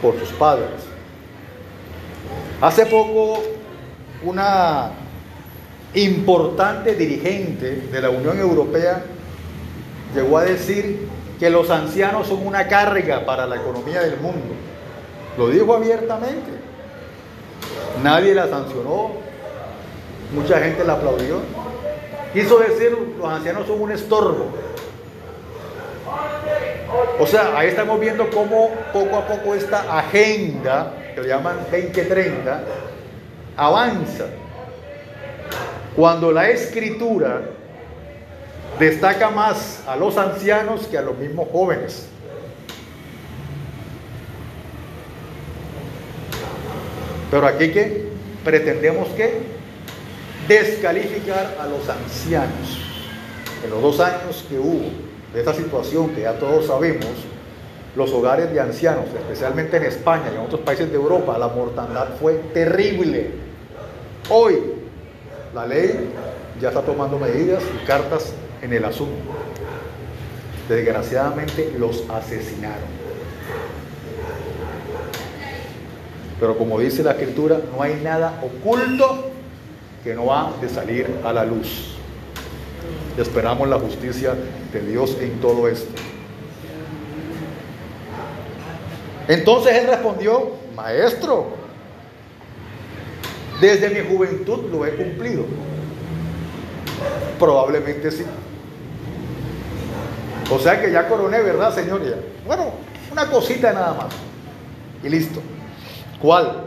por 0.00 0.16
sus 0.20 0.30
padres. 0.34 0.87
Hace 2.60 2.86
poco 2.86 3.42
una 4.22 4.90
importante 5.94 6.94
dirigente 6.94 7.88
de 7.90 8.00
la 8.00 8.10
Unión 8.10 8.38
Europea 8.38 9.02
llegó 10.14 10.38
a 10.38 10.44
decir 10.44 11.08
que 11.38 11.50
los 11.50 11.70
ancianos 11.70 12.26
son 12.26 12.46
una 12.46 12.66
carga 12.66 13.24
para 13.24 13.46
la 13.46 13.56
economía 13.56 14.00
del 14.00 14.18
mundo. 14.18 14.54
Lo 15.36 15.48
dijo 15.48 15.72
abiertamente. 15.74 16.50
Nadie 18.02 18.34
la 18.34 18.48
sancionó, 18.48 19.12
mucha 20.34 20.58
gente 20.58 20.84
la 20.84 20.94
aplaudió. 20.94 21.40
Quiso 22.32 22.58
decir, 22.58 22.96
los 23.18 23.28
ancianos 23.28 23.66
son 23.66 23.80
un 23.80 23.92
estorbo. 23.92 24.46
O 27.18 27.26
sea, 27.26 27.56
ahí 27.56 27.68
estamos 27.68 27.98
viendo 28.00 28.28
cómo 28.30 28.70
poco 28.92 29.16
a 29.16 29.26
poco 29.26 29.54
esta 29.54 29.98
agenda, 29.98 30.92
que 31.18 31.22
le 31.22 31.28
llaman 31.30 31.56
2030, 31.70 32.62
avanza. 33.56 34.26
Cuando 35.96 36.30
la 36.30 36.48
escritura 36.48 37.42
destaca 38.78 39.28
más 39.30 39.82
a 39.88 39.96
los 39.96 40.16
ancianos 40.16 40.86
que 40.86 40.96
a 40.96 41.02
los 41.02 41.18
mismos 41.18 41.48
jóvenes. 41.50 42.06
Pero 47.32 47.46
aquí 47.48 47.72
que 47.72 48.04
pretendemos 48.44 49.08
que 49.08 49.40
descalificar 50.46 51.56
a 51.60 51.66
los 51.66 51.88
ancianos. 51.88 52.78
En 53.64 53.70
los 53.70 53.82
dos 53.82 53.98
años 53.98 54.46
que 54.48 54.56
hubo 54.56 54.88
de 55.34 55.40
esta 55.40 55.52
situación 55.52 56.10
que 56.10 56.20
ya 56.20 56.38
todos 56.38 56.68
sabemos, 56.68 57.08
los 57.98 58.12
hogares 58.12 58.52
de 58.52 58.60
ancianos, 58.60 59.06
especialmente 59.12 59.76
en 59.76 59.82
España 59.82 60.30
y 60.32 60.36
en 60.36 60.42
otros 60.42 60.60
países 60.60 60.88
de 60.88 60.94
Europa, 60.94 61.36
la 61.36 61.48
mortandad 61.48 62.10
fue 62.20 62.34
terrible. 62.54 63.32
Hoy 64.30 64.56
la 65.52 65.66
ley 65.66 66.08
ya 66.60 66.68
está 66.68 66.80
tomando 66.82 67.18
medidas 67.18 67.60
y 67.74 67.84
cartas 67.84 68.32
en 68.62 68.72
el 68.72 68.84
asunto. 68.84 69.16
Desgraciadamente 70.68 71.74
los 71.76 72.04
asesinaron. 72.08 72.86
Pero 76.38 76.56
como 76.56 76.78
dice 76.78 77.02
la 77.02 77.10
escritura, 77.10 77.58
no 77.74 77.82
hay 77.82 77.96
nada 77.96 78.40
oculto 78.44 79.24
que 80.04 80.14
no 80.14 80.32
ha 80.32 80.52
de 80.60 80.68
salir 80.68 81.16
a 81.24 81.32
la 81.32 81.44
luz. 81.44 81.96
Esperamos 83.18 83.68
la 83.68 83.80
justicia 83.80 84.34
de 84.72 84.80
Dios 84.82 85.16
en 85.20 85.40
todo 85.40 85.66
esto. 85.66 86.00
Entonces 89.28 89.74
él 89.76 89.86
respondió, 89.86 90.52
maestro, 90.74 91.48
desde 93.60 93.90
mi 93.90 94.08
juventud 94.08 94.70
lo 94.70 94.86
he 94.86 94.94
cumplido. 94.94 95.44
Probablemente 97.38 98.10
sí. 98.10 98.24
O 100.50 100.58
sea 100.58 100.80
que 100.80 100.90
ya 100.90 101.08
coroné, 101.08 101.42
¿verdad, 101.42 101.74
señor? 101.74 102.00
Bueno, 102.46 102.72
una 103.12 103.26
cosita 103.26 103.72
nada 103.72 103.94
más. 103.94 104.14
Y 105.04 105.10
listo. 105.10 105.40
¿Cuál? 106.20 106.66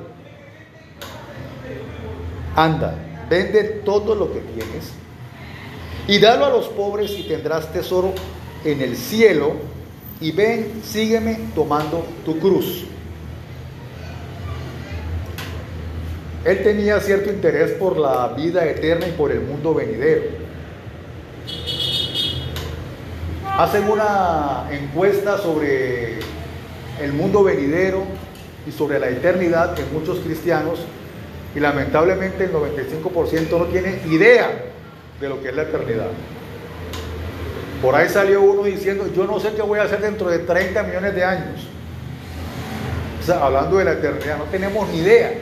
Anda, 2.56 2.96
vende 3.30 3.64
todo 3.84 4.14
lo 4.14 4.32
que 4.32 4.40
tienes 4.40 4.92
y 6.08 6.20
dalo 6.20 6.46
a 6.46 6.50
los 6.50 6.68
pobres 6.68 7.12
y 7.12 7.24
tendrás 7.24 7.72
tesoro 7.72 8.14
en 8.66 8.82
el 8.82 8.98
cielo 8.98 9.54
y 10.22 10.32
ven, 10.32 10.82
sígueme 10.84 11.40
tomando 11.56 12.06
tu 12.24 12.40
cruz. 12.40 12.86
Él 16.46 16.64
tenía 16.64 17.00
cierto 17.00 17.32
interés 17.32 17.72
por 17.72 17.98
la 17.98 18.30
vida 18.30 18.66
eterna 18.66 19.08
y 19.08 19.12
por 19.12 19.32
el 19.32 19.42
mundo 19.42 19.74
venidero. 19.74 20.24
Hacen 23.58 23.90
una 23.90 24.68
encuesta 24.72 25.38
sobre 25.38 26.20
el 27.02 27.14
mundo 27.14 27.44
venidero 27.44 28.04
y 28.68 28.72
sobre 28.72 29.00
la 29.00 29.10
eternidad 29.10 29.78
en 29.80 29.92
muchos 29.94 30.20
cristianos 30.20 30.80
y 31.56 31.60
lamentablemente 31.60 32.46
el 32.46 32.54
95% 32.54 33.58
no 33.58 33.66
tiene 33.66 34.00
idea 34.08 34.50
de 35.20 35.30
lo 35.30 35.42
que 35.42 35.50
es 35.50 35.56
la 35.56 35.64
eternidad. 35.64 36.08
Por 37.82 37.96
ahí 37.96 38.10
salió 38.10 38.42
uno 38.42 38.64
diciendo, 38.64 39.10
yo 39.16 39.26
no 39.26 39.40
sé 39.40 39.54
qué 39.54 39.64
voy 39.64 39.80
a 39.80 39.84
hacer 39.84 40.02
dentro 40.02 40.30
de 40.30 40.40
30 40.40 40.84
millones 40.84 41.16
de 41.16 41.24
años. 41.24 41.68
O 43.20 43.24
sea, 43.24 43.44
hablando 43.44 43.78
de 43.78 43.86
la 43.86 43.94
eternidad, 43.94 44.38
no 44.38 44.44
tenemos 44.46 44.88
ni 44.90 45.00
idea. 45.00 45.34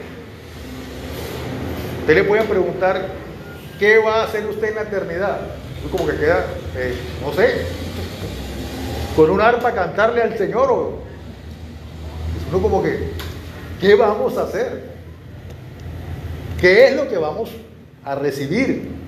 Usted 2.00 2.14
le 2.14 2.24
puede 2.24 2.42
preguntar, 2.44 3.08
¿qué 3.78 3.98
va 3.98 4.22
a 4.22 4.24
hacer 4.24 4.46
usted 4.46 4.70
en 4.70 4.74
la 4.74 4.82
eternidad? 4.82 5.40
Como 5.90 6.06
que 6.06 6.16
queda, 6.16 6.46
eh, 6.76 6.94
no 7.22 7.32
sé, 7.32 7.66
con 9.16 9.30
un 9.30 9.40
arpa 9.40 9.72
cantarle 9.72 10.22
al 10.22 10.36
Señor 10.36 10.70
o 10.70 10.98
uno 12.50 12.62
como 12.62 12.82
que, 12.82 13.12
¿qué 13.80 13.94
vamos 13.94 14.36
a 14.36 14.42
hacer? 14.42 14.90
¿Qué 16.60 16.88
es 16.88 16.96
lo 16.96 17.08
que 17.08 17.16
vamos 17.16 17.50
a 18.04 18.14
recibir? 18.14 18.99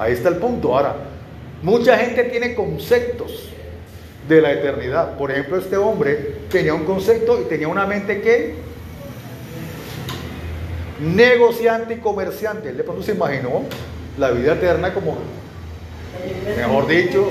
Ahí 0.00 0.14
está 0.14 0.30
el 0.30 0.36
punto. 0.36 0.74
Ahora, 0.74 0.96
mucha 1.62 1.98
gente 1.98 2.24
tiene 2.24 2.54
conceptos 2.54 3.50
de 4.26 4.40
la 4.40 4.52
eternidad. 4.52 5.18
Por 5.18 5.30
ejemplo, 5.30 5.58
este 5.58 5.76
hombre 5.76 6.36
tenía 6.50 6.72
un 6.72 6.84
concepto 6.84 7.38
y 7.38 7.44
tenía 7.44 7.68
una 7.68 7.84
mente 7.84 8.22
que 8.22 8.54
negociante 11.00 11.94
y 11.94 11.96
comerciante. 11.98 12.70
Él 12.70 12.78
de 12.78 12.82
pronto 12.82 13.02
se 13.02 13.12
imaginó 13.12 13.64
la 14.16 14.30
vida 14.30 14.54
eterna 14.54 14.94
como, 14.94 15.18
mejor 16.56 16.86
dicho, 16.86 17.28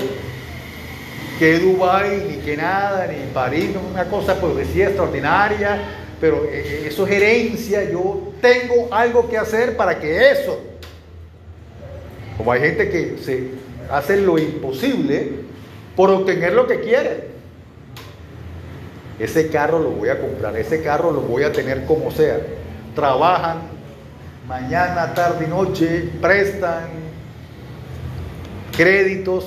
que 1.40 1.58
Dubái, 1.58 2.24
ni 2.28 2.36
que 2.36 2.56
nada, 2.56 3.08
ni 3.08 3.32
París, 3.34 3.70
una 3.90 4.04
cosa 4.04 4.40
pues 4.40 4.68
sí 4.68 4.80
extraordinaria, 4.80 5.80
pero 6.20 6.44
eh, 6.44 6.50
eh, 6.52 6.84
eso 6.86 7.04
es 7.04 7.12
herencia, 7.12 7.90
yo 7.90 8.32
tengo 8.40 8.86
algo 8.92 9.28
que 9.28 9.38
hacer 9.38 9.76
para 9.76 9.98
que 9.98 10.30
eso, 10.30 10.69
como 12.40 12.52
hay 12.52 12.60
gente 12.62 12.88
que 12.88 13.18
se 13.18 13.50
hace 13.90 14.16
lo 14.16 14.38
imposible 14.38 15.40
por 15.94 16.08
obtener 16.08 16.54
lo 16.54 16.66
que 16.66 16.80
quiere. 16.80 17.28
Ese 19.18 19.50
carro 19.50 19.78
lo 19.78 19.90
voy 19.90 20.08
a 20.08 20.18
comprar, 20.18 20.56
ese 20.56 20.82
carro 20.82 21.12
lo 21.12 21.20
voy 21.20 21.42
a 21.42 21.52
tener 21.52 21.84
como 21.84 22.10
sea. 22.10 22.38
Trabajan 22.94 23.58
mañana, 24.48 25.12
tarde 25.12 25.44
y 25.44 25.50
noche, 25.50 26.08
prestan 26.22 26.88
créditos 28.74 29.44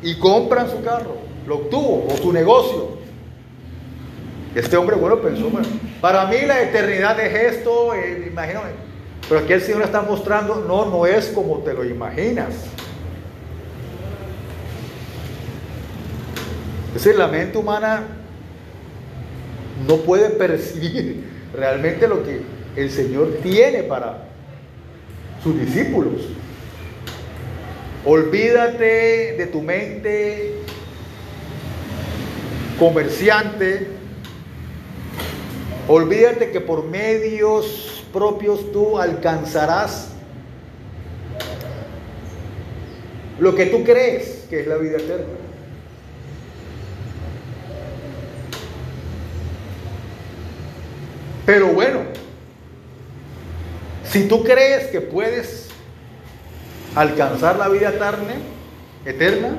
y 0.00 0.18
compran 0.18 0.70
su 0.70 0.82
carro, 0.82 1.18
lo 1.46 1.56
obtuvo, 1.56 2.06
o 2.10 2.16
su 2.16 2.32
negocio. 2.32 2.96
Este 4.54 4.74
hombre, 4.78 4.96
bueno, 4.96 5.18
pensó, 5.18 5.50
bueno, 5.50 5.68
para 6.00 6.24
mí 6.24 6.36
la 6.46 6.62
eternidad 6.62 7.20
es 7.20 7.56
esto, 7.56 7.94
eh, 7.94 8.28
imagínate, 8.30 8.85
pero 9.28 9.40
aquí 9.40 9.52
el 9.52 9.60
Señor 9.60 9.82
está 9.82 10.02
mostrando, 10.02 10.64
no, 10.66 10.86
no 10.86 11.06
es 11.06 11.26
como 11.28 11.58
te 11.58 11.72
lo 11.72 11.84
imaginas. 11.84 12.54
Es 16.94 17.04
decir, 17.04 17.18
la 17.18 17.26
mente 17.26 17.58
humana 17.58 18.04
no 19.86 19.96
puede 19.98 20.30
percibir 20.30 21.24
realmente 21.54 22.06
lo 22.06 22.22
que 22.22 22.42
el 22.76 22.90
Señor 22.90 23.38
tiene 23.42 23.82
para 23.82 24.28
sus 25.42 25.58
discípulos. 25.58 26.22
Olvídate 28.04 29.34
de 29.36 29.46
tu 29.50 29.60
mente 29.60 30.54
comerciante. 32.78 33.88
Olvídate 35.88 36.50
que 36.52 36.60
por 36.60 36.84
medios 36.84 37.95
propios 38.16 38.72
tú 38.72 38.98
alcanzarás 38.98 40.08
lo 43.38 43.54
que 43.54 43.66
tú 43.66 43.84
crees 43.84 44.46
que 44.48 44.60
es 44.60 44.66
la 44.66 44.78
vida 44.78 44.96
eterna. 44.96 45.34
Pero 51.44 51.74
bueno, 51.74 52.00
si 54.04 54.26
tú 54.26 54.42
crees 54.42 54.86
que 54.86 55.02
puedes 55.02 55.68
alcanzar 56.94 57.58
la 57.58 57.68
vida 57.68 57.90
eterna, 57.90 58.36
eterna, 59.04 59.58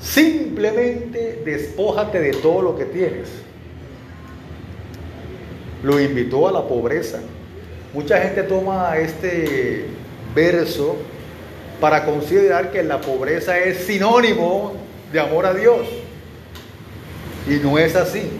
simplemente 0.00 1.42
despójate 1.44 2.18
de 2.18 2.30
todo 2.30 2.62
lo 2.62 2.78
que 2.78 2.86
tienes. 2.86 3.28
Lo 5.82 6.00
invitó 6.00 6.48
a 6.48 6.52
la 6.52 6.66
pobreza. 6.66 7.20
Mucha 7.92 8.20
gente 8.20 8.42
toma 8.42 8.98
este 8.98 9.86
verso 10.34 10.96
para 11.80 12.04
considerar 12.04 12.70
que 12.70 12.82
la 12.82 13.00
pobreza 13.00 13.58
es 13.58 13.78
sinónimo 13.86 14.74
de 15.12 15.20
amor 15.20 15.46
a 15.46 15.54
Dios. 15.54 15.86
Y 17.46 17.54
no 17.64 17.78
es 17.78 17.96
así. 17.96 18.30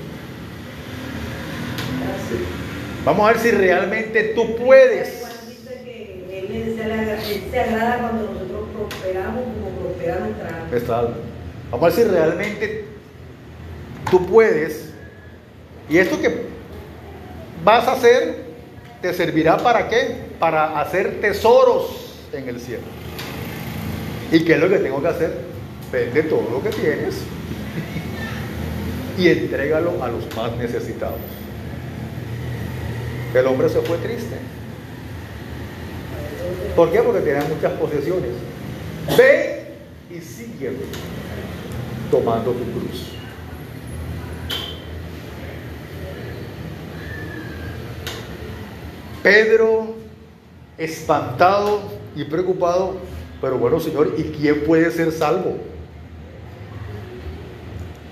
Vamos 3.04 3.26
a 3.26 3.32
ver 3.32 3.40
si 3.40 3.50
realmente 3.50 4.32
tú 4.34 4.54
puedes. 4.56 5.24
Vamos 11.70 11.82
a 11.82 11.86
ver 11.86 11.92
si 11.92 12.04
realmente 12.04 12.84
tú 14.10 14.26
puedes. 14.26 14.90
Y 15.88 15.96
esto 15.96 16.20
que 16.20 16.42
vas 17.64 17.88
a 17.88 17.92
hacer 17.92 18.47
te 19.00 19.14
servirá 19.14 19.56
para 19.58 19.88
qué? 19.88 20.16
Para 20.38 20.80
hacer 20.80 21.20
tesoros 21.20 22.14
en 22.32 22.48
el 22.48 22.60
cielo. 22.60 22.84
¿Y 24.30 24.44
qué 24.44 24.54
es 24.54 24.60
lo 24.60 24.68
que 24.68 24.78
tengo 24.78 25.00
que 25.00 25.08
hacer? 25.08 25.32
Vende 25.90 26.22
todo 26.24 26.48
lo 26.50 26.62
que 26.62 26.70
tienes 26.70 27.16
y 29.18 29.28
entrégalo 29.28 30.02
a 30.02 30.08
los 30.08 30.34
más 30.36 30.56
necesitados. 30.56 31.18
El 33.34 33.46
hombre 33.46 33.68
se 33.68 33.80
fue 33.80 33.96
triste. 33.98 34.36
¿Por 36.74 36.90
qué? 36.92 37.00
Porque 37.00 37.20
tenía 37.20 37.42
muchas 37.48 37.72
posesiones. 37.72 38.30
Ve 39.16 39.74
y 40.10 40.20
sigue 40.20 40.72
tomando 42.10 42.52
tu 42.52 42.64
cruz. 42.72 43.12
Pedro, 49.28 49.88
espantado 50.78 51.82
y 52.16 52.24
preocupado, 52.24 52.94
pero 53.42 53.58
bueno, 53.58 53.78
Señor, 53.78 54.14
¿y 54.16 54.22
quién 54.22 54.64
puede 54.64 54.90
ser 54.90 55.12
salvo? 55.12 55.58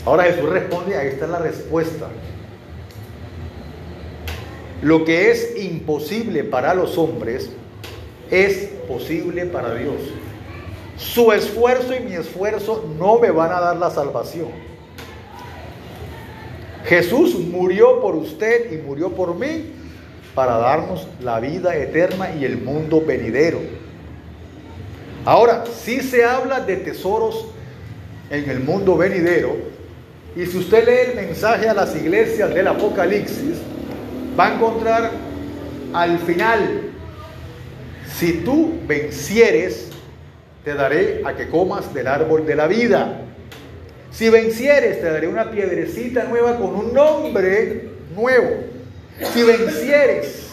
Ahora 0.04 0.24
Jesús 0.24 0.50
responde, 0.50 0.94
ahí 0.94 1.08
está 1.08 1.26
la 1.26 1.38
respuesta. 1.38 2.08
Lo 4.82 5.06
que 5.06 5.30
es 5.30 5.56
imposible 5.56 6.44
para 6.44 6.74
los 6.74 6.98
hombres 6.98 7.48
es 8.30 8.68
posible 8.86 9.46
para 9.46 9.74
Dios. 9.74 9.96
Su 10.98 11.32
esfuerzo 11.32 11.94
y 11.96 12.00
mi 12.00 12.12
esfuerzo 12.12 12.84
no 12.98 13.18
me 13.20 13.30
van 13.30 13.52
a 13.52 13.60
dar 13.60 13.76
la 13.78 13.88
salvación. 13.88 14.48
Jesús 16.84 17.36
murió 17.38 18.02
por 18.02 18.16
usted 18.16 18.70
y 18.70 18.76
murió 18.86 19.12
por 19.12 19.34
mí 19.34 19.75
para 20.36 20.58
darnos 20.58 21.08
la 21.22 21.40
vida 21.40 21.74
eterna 21.74 22.30
y 22.30 22.44
el 22.44 22.58
mundo 22.58 23.02
venidero. 23.04 23.58
Ahora, 25.24 25.64
si 25.66 26.02
se 26.02 26.24
habla 26.24 26.60
de 26.60 26.76
tesoros 26.76 27.46
en 28.30 28.48
el 28.50 28.60
mundo 28.60 28.98
venidero, 28.98 29.56
y 30.36 30.44
si 30.44 30.58
usted 30.58 30.84
lee 30.86 31.10
el 31.12 31.26
mensaje 31.26 31.66
a 31.70 31.72
las 31.72 31.96
iglesias 31.96 32.52
del 32.52 32.68
Apocalipsis, 32.68 33.56
va 34.38 34.48
a 34.48 34.54
encontrar 34.56 35.10
al 35.94 36.18
final, 36.18 36.82
si 38.14 38.34
tú 38.44 38.74
vencieres, 38.86 39.88
te 40.64 40.74
daré 40.74 41.22
a 41.24 41.34
que 41.34 41.48
comas 41.48 41.94
del 41.94 42.08
árbol 42.08 42.44
de 42.44 42.56
la 42.56 42.66
vida. 42.66 43.22
Si 44.10 44.28
vencieres, 44.28 45.00
te 45.00 45.10
daré 45.10 45.28
una 45.28 45.50
piedrecita 45.50 46.24
nueva 46.24 46.58
con 46.58 46.74
un 46.74 46.92
nombre 46.92 47.88
nuevo. 48.14 48.75
Si 49.32 49.42
vencieres, 49.42 50.50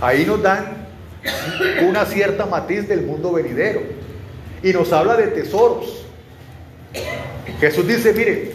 ahí 0.00 0.24
nos 0.24 0.42
dan 0.42 0.88
una 1.86 2.04
cierta 2.04 2.46
matiz 2.46 2.88
del 2.88 3.02
mundo 3.02 3.32
venidero. 3.32 3.82
Y 4.62 4.72
nos 4.72 4.92
habla 4.92 5.16
de 5.16 5.28
tesoros. 5.28 6.04
Jesús 7.60 7.86
dice, 7.86 8.12
mire, 8.12 8.52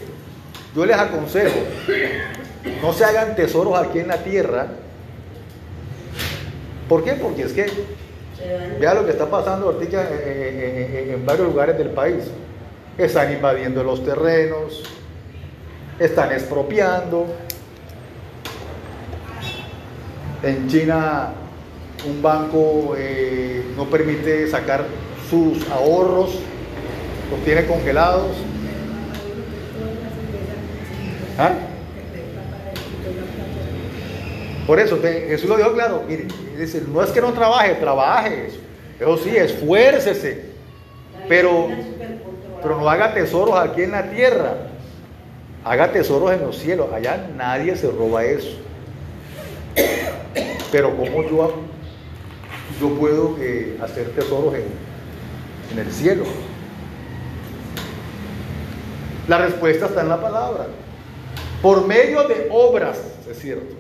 yo 0.76 0.86
les 0.86 0.98
aconsejo, 0.98 1.58
no 2.82 2.92
se 2.92 3.06
hagan 3.06 3.36
tesoros 3.36 3.78
aquí 3.78 4.00
en 4.00 4.10
la 4.10 4.18
tierra. 4.18 4.68
¿Por 6.90 7.04
qué? 7.04 7.14
Porque 7.14 7.44
es 7.44 7.54
que 7.54 7.66
vea 8.80 8.94
lo 8.94 9.06
que 9.06 9.12
está 9.12 9.30
pasando 9.30 9.68
ahorita 9.70 10.08
en, 10.26 11.26
varios 11.26 11.48
lugares 11.48 11.78
del 11.78 11.92
país. 11.92 12.26
Están 12.98 13.32
invadiendo 13.32 13.84
los 13.84 14.04
terrenos, 14.04 14.84
están 16.00 16.32
expropiando. 16.32 17.28
En 20.46 20.68
China 20.68 21.34
un 22.08 22.22
banco 22.22 22.94
eh, 22.96 23.64
no 23.76 23.86
permite 23.86 24.48
sacar 24.48 24.86
sus 25.28 25.68
ahorros, 25.72 26.40
los 27.32 27.44
tiene 27.44 27.66
congelados. 27.66 28.32
¿Ah? 31.40 31.52
Por 34.68 34.80
eso 34.80 35.00
Jesús 35.02 35.50
lo 35.50 35.58
dijo 35.58 35.74
claro, 35.74 36.04
mire, 36.08 36.28
dice, 36.58 36.84
no 36.88 37.02
es 37.02 37.10
que 37.10 37.22
no 37.22 37.34
trabaje, 37.34 37.74
trabaje. 37.76 38.50
Eso 39.00 39.18
sí, 39.18 39.36
esfuércese. 39.36 40.46
Pero, 41.28 41.70
pero 42.62 42.80
no 42.80 42.88
haga 42.88 43.16
tesoros 43.16 43.58
aquí 43.58 43.82
en 43.82 43.92
la 43.92 44.12
tierra. 44.12 44.58
Haga 45.64 45.92
tesoros 45.92 46.32
en 46.34 46.42
los 46.42 46.58
cielos. 46.58 46.88
Allá 46.94 47.28
nadie 47.36 47.76
se 47.76 47.90
roba 47.90 48.24
eso. 48.24 48.60
Pero 50.72 50.96
como 50.96 51.24
yo 51.24 51.54
yo 52.80 52.90
puedo 52.90 53.38
eh, 53.40 53.78
hacer 53.82 54.10
tesoros 54.10 54.54
en, 54.56 54.66
en 55.72 55.80
el 55.80 55.92
cielo. 55.92 56.24
La 59.28 59.40
respuesta 59.40 59.86
está 59.88 60.02
en 60.02 60.10
la 60.10 60.22
palabra. 60.22 60.68
Por 61.62 61.88
medio 61.88 62.28
de 62.28 62.48
obras, 62.52 63.00
es 63.30 63.40
cierto. 63.40 63.76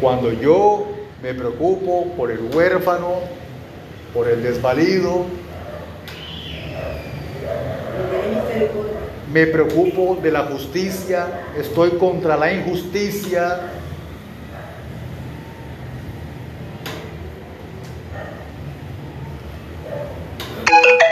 Cuando 0.00 0.32
yo 0.32 0.86
me 1.22 1.32
preocupo 1.32 2.12
por 2.16 2.30
el 2.30 2.40
huérfano, 2.54 3.20
por 4.12 4.28
el 4.28 4.42
desvalido, 4.42 5.24
me 9.32 9.46
preocupo 9.46 10.18
de 10.22 10.30
la 10.30 10.44
justicia, 10.44 11.46
estoy 11.58 11.90
contra 11.92 12.36
la 12.36 12.52
injusticia. 12.52 13.72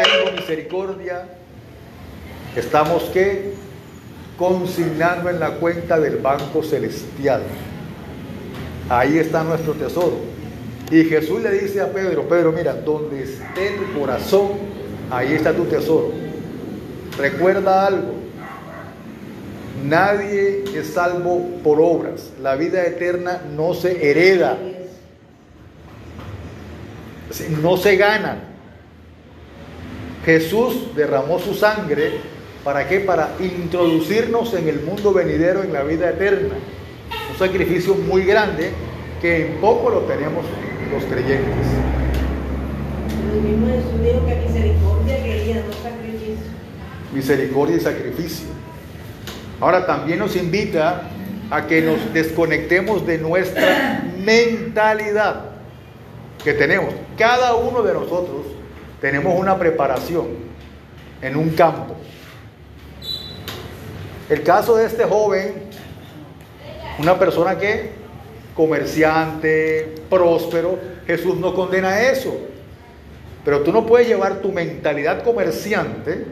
Tengo 0.03 0.37
misericordia. 0.55 1.25
Estamos 2.57 3.05
que 3.05 3.55
consignando 4.39 5.29
en 5.31 5.41
la 5.41 5.51
cuenta 5.57 5.99
del 5.99 6.19
Banco 6.19 6.63
Celestial. 6.63 7.43
Ahí 8.89 9.19
está 9.19 9.43
nuestro 9.43 9.73
tesoro. 9.75 10.19
Y 10.91 11.05
Jesús 11.05 11.43
le 11.43 11.51
dice 11.51 11.81
a 11.81 11.93
Pedro, 11.93 12.29
Pedro, 12.29 12.53
mira, 12.53 12.75
donde 12.75 13.23
esté 13.23 13.71
tu 13.71 13.99
corazón, 13.99 14.51
ahí 15.11 15.33
está 15.33 15.53
tu 15.53 15.65
tesoro. 15.65 16.13
Recuerda 17.19 17.87
algo, 17.87 18.13
nadie 19.85 20.65
es 20.75 20.89
salvo 20.89 21.41
por 21.65 21.81
obras. 21.81 22.31
La 22.43 22.55
vida 22.55 22.85
eterna 22.85 23.41
no 23.57 23.75
se 23.75 24.11
hereda, 24.11 24.59
no 27.63 27.77
se 27.77 27.97
gana. 27.97 28.54
Jesús 30.25 30.95
derramó 30.97 31.39
su 31.39 31.55
sangre, 31.55 32.13
¿para 32.63 32.89
qué? 32.89 33.01
Para 33.01 33.35
introducirnos 33.41 34.55
en 34.55 34.69
el 34.69 34.81
mundo 34.81 35.13
venidero, 35.13 35.63
en 35.63 35.73
la 35.73 35.83
vida 35.83 36.11
eterna. 36.11 36.55
Un 37.31 37.39
sacrificio 37.39 37.95
muy 37.95 38.25
grande 38.25 38.71
que 39.21 39.47
en 39.47 39.61
poco 39.61 39.91
lo 39.91 40.01
tenemos 40.01 40.45
los 40.93 41.05
creyentes. 41.05 41.67
El 43.35 43.41
mismo 43.43 43.67
Jesús 43.67 44.03
dijo 44.03 44.27
que 44.27 44.37
misericordia 44.47 45.23
quería, 45.23 45.57
no 45.57 47.15
misericordia 47.15 47.77
y 47.77 47.81
sacrificio. 47.81 48.47
Ahora 49.61 49.87
también 49.87 50.19
nos 50.19 50.35
invita 50.37 51.03
a 51.51 51.67
que 51.67 51.83
nos 51.83 52.13
desconectemos 52.13 53.07
de 53.07 53.19
nuestra 53.19 54.03
mentalidad 54.19 55.51
que 56.43 56.55
tenemos. 56.55 56.93
Cada 57.17 57.55
uno 57.55 57.83
de 57.83 57.95
nosotros 57.95 58.54
tenemos 59.05 59.39
una 59.39 59.59
preparación 59.59 60.29
en 61.21 61.37
un 61.37 61.51
campo. 61.51 61.95
El 64.31 64.43
caso 64.43 64.77
de 64.77 64.87
este 64.87 65.05
joven, 65.05 65.65
una 66.99 67.19
persona 67.19 67.59
que 67.59 67.91
comerciante, 68.57 69.97
próspero, 70.09 70.79
Jesús 71.07 71.37
no 71.37 71.55
condena 71.55 72.01
eso. 72.01 72.35
Pero 73.45 73.61
tú 73.61 73.75
no 73.75 73.85
puedes 73.85 74.09
llevar 74.09 74.41
tu 74.41 74.51
mentalidad 74.51 75.23
comerciante 75.23 76.25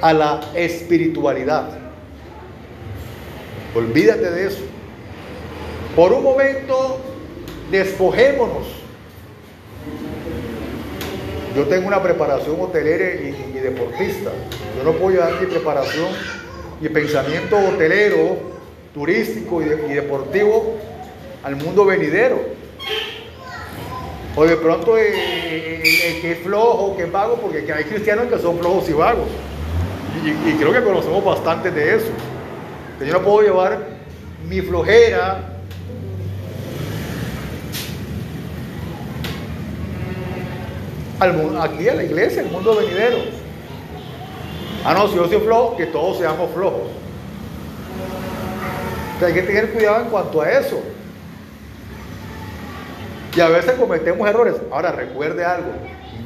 a 0.00 0.12
la 0.12 0.42
espiritualidad. 0.54 1.70
Olvídate 3.74 4.30
de 4.30 4.46
eso. 4.46 4.62
Por 5.96 6.12
un 6.12 6.22
momento, 6.22 7.00
despojémonos. 7.68 8.79
Yo 11.54 11.66
tengo 11.66 11.88
una 11.88 12.02
preparación 12.02 12.60
hotelera 12.60 13.14
y, 13.14 13.58
deportista. 13.60 14.30
Yo 14.76 14.84
no 14.84 14.92
puedo 14.92 15.16
llevar 15.16 15.40
mi 15.40 15.46
preparación 15.46 16.08
y 16.80 16.88
pensamiento 16.88 17.58
hotelero, 17.58 18.36
turístico 18.94 19.60
y, 19.60 19.66
deportivo 19.66 20.76
al 21.42 21.56
mundo 21.56 21.84
venidero. 21.84 22.40
O 24.36 24.44
de 24.44 24.56
pronto 24.56 24.96
eh, 24.96 25.10
eh, 25.12 25.82
eh, 25.82 26.18
que 26.22 26.32
es 26.32 26.38
flojo, 26.38 26.96
que 26.96 27.02
es 27.02 27.12
vago, 27.12 27.36
porque 27.36 27.70
hay 27.72 27.84
cristianos 27.84 28.26
que 28.26 28.38
son 28.38 28.58
flojos 28.58 28.88
y 28.88 28.92
vagos. 28.92 29.28
Y, 30.24 30.52
creo 30.52 30.72
que 30.72 30.82
conocemos 30.82 31.24
bastante 31.24 31.70
de 31.70 31.96
eso. 31.96 32.10
Yo 33.04 33.12
no 33.12 33.22
puedo 33.22 33.42
llevar 33.42 33.78
mi 34.48 34.60
flojera 34.60 35.59
al, 41.20 41.60
aquí 41.60 41.88
a 41.88 41.94
la 41.94 42.04
iglesia, 42.04 42.42
el 42.42 42.50
mundo 42.50 42.74
venidero. 42.76 43.18
Ah, 44.84 44.94
no, 44.94 45.08
si 45.08 45.16
yo 45.16 45.28
soy 45.28 45.40
flojo, 45.40 45.76
que 45.76 45.86
todos 45.86 46.18
seamos 46.18 46.50
flojos. 46.52 46.88
hay 49.24 49.32
que 49.32 49.42
tener 49.42 49.70
cuidado 49.70 50.02
en 50.02 50.10
cuanto 50.10 50.40
a 50.40 50.50
eso. 50.50 50.80
Y 53.36 53.40
a 53.40 53.48
veces 53.48 53.72
cometemos 53.72 54.28
errores. 54.28 54.56
Ahora 54.72 54.92
recuerde 54.92 55.44
algo. 55.44 55.70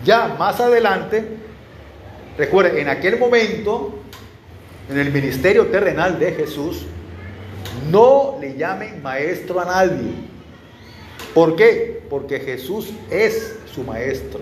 Ya 0.05 0.29
más 0.39 0.61
adelante 0.61 1.45
Recuerde, 2.37 2.81
en 2.81 2.89
aquel 2.89 3.19
momento, 3.19 3.95
en 4.91 4.99
el 4.99 5.13
ministerio 5.13 5.67
terrenal 5.67 6.19
de 6.19 6.33
Jesús, 6.33 6.85
no 7.91 8.39
le 8.41 8.57
llamen 8.57 9.03
maestro 9.03 9.61
a 9.61 9.65
nadie. 9.65 10.15
¿Por 11.33 11.55
qué? 11.55 12.03
Porque 12.11 12.41
Jesús 12.41 12.91
es 13.11 13.57
su 13.73 13.85
maestro. 13.85 14.41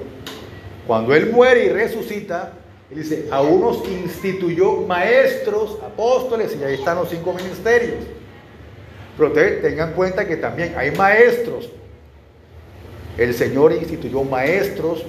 Cuando 0.87 1.15
Él 1.15 1.31
muere 1.31 1.67
y 1.67 1.69
resucita, 1.69 2.53
Él 2.91 2.99
dice, 2.99 3.29
a 3.31 3.41
unos 3.41 3.87
instituyó 3.89 4.83
maestros, 4.83 5.79
apóstoles, 5.85 6.57
y 6.61 6.65
ahí 6.65 6.75
están 6.75 6.97
los 6.97 7.09
cinco 7.09 7.33
ministerios. 7.33 8.05
Pero 9.17 9.29
ustedes 9.29 9.63
tengan 9.63 9.91
en 9.91 9.95
cuenta 9.95 10.27
que 10.27 10.37
también 10.37 10.75
hay 10.77 10.91
maestros. 10.93 11.71
El 13.17 13.35
Señor 13.35 13.73
instituyó 13.73 14.25
maestros 14.25 15.05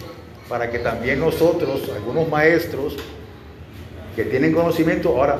para 0.49 0.69
que 0.69 0.79
también 0.79 1.19
nosotros, 1.19 1.89
algunos 1.95 2.27
maestros 2.27 2.97
que 4.15 4.25
tienen 4.25 4.53
conocimiento, 4.53 5.09
ahora, 5.09 5.39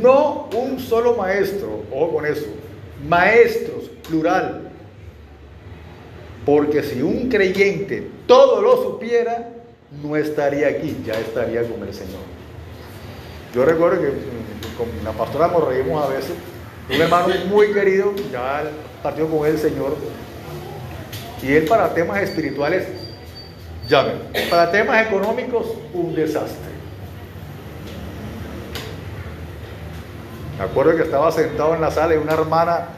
no 0.00 0.48
un 0.56 0.78
solo 0.78 1.16
maestro, 1.16 1.82
ojo 1.92 2.14
con 2.14 2.26
eso, 2.26 2.46
maestros, 3.06 3.90
plural, 4.08 4.70
porque 6.46 6.82
si 6.82 7.02
un 7.02 7.28
creyente 7.28 8.08
todo 8.26 8.62
lo 8.62 8.82
supiera, 8.82 9.55
no 9.90 10.16
estaría 10.16 10.68
aquí, 10.68 11.02
ya 11.04 11.14
estaría 11.14 11.62
con 11.62 11.82
el 11.82 11.94
Señor. 11.94 12.20
Yo 13.54 13.64
recuerdo 13.64 14.00
que 14.00 14.08
con 14.76 14.88
la 15.04 15.12
pastora 15.12 15.48
nos 15.48 15.66
reímos 15.66 16.04
a 16.04 16.08
veces, 16.08 16.34
un 16.88 17.00
hermano 17.00 17.28
muy 17.48 17.72
querido, 17.72 18.12
ya 18.30 18.64
partió 19.02 19.28
con 19.28 19.46
el 19.46 19.58
Señor, 19.58 19.96
y 21.42 21.52
él 21.52 21.64
para 21.64 21.92
temas 21.94 22.22
espirituales 22.22 22.86
ya 23.88 24.02
ven, 24.02 24.18
para 24.50 24.70
temas 24.70 25.06
económicos, 25.06 25.66
un 25.92 26.14
desastre. 26.14 26.76
Me 30.58 30.64
acuerdo 30.64 30.96
que 30.96 31.02
estaba 31.02 31.30
sentado 31.30 31.74
en 31.74 31.80
la 31.82 31.90
sala 31.90 32.14
y 32.14 32.18
una 32.18 32.32
hermana, 32.32 32.88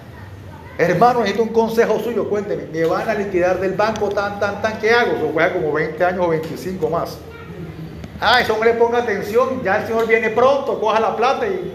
hermano, 0.79 1.21
necesito 1.21 1.43
un 1.43 1.49
consejo 1.51 1.99
suyo, 1.99 2.29
cuénteme, 2.29 2.67
me 2.73 2.85
van 2.85 3.09
a 3.09 3.15
liquidar 3.15 3.59
del 3.59 3.75
banco 3.75 4.09
tan, 4.09 4.39
tan, 4.39 4.63
tan, 4.63 4.79
¿qué 4.79 4.91
hago? 4.91 5.17
Eso 5.17 5.31
fue 5.33 5.53
como 5.53 5.73
20 5.73 6.05
años 6.05 6.25
o 6.25 6.29
25 6.29 6.89
más. 6.89 7.19
Ah, 8.21 8.41
eso 8.41 8.57
no 8.57 8.65
le 8.65 8.75
ponga 8.75 8.99
atención, 8.99 9.63
ya 9.63 9.79
el 9.79 9.87
Señor 9.87 10.07
viene 10.07 10.31
pronto, 10.31 10.81
coja 10.81 11.01
la 11.01 11.17
plata 11.17 11.47
y... 11.47 11.75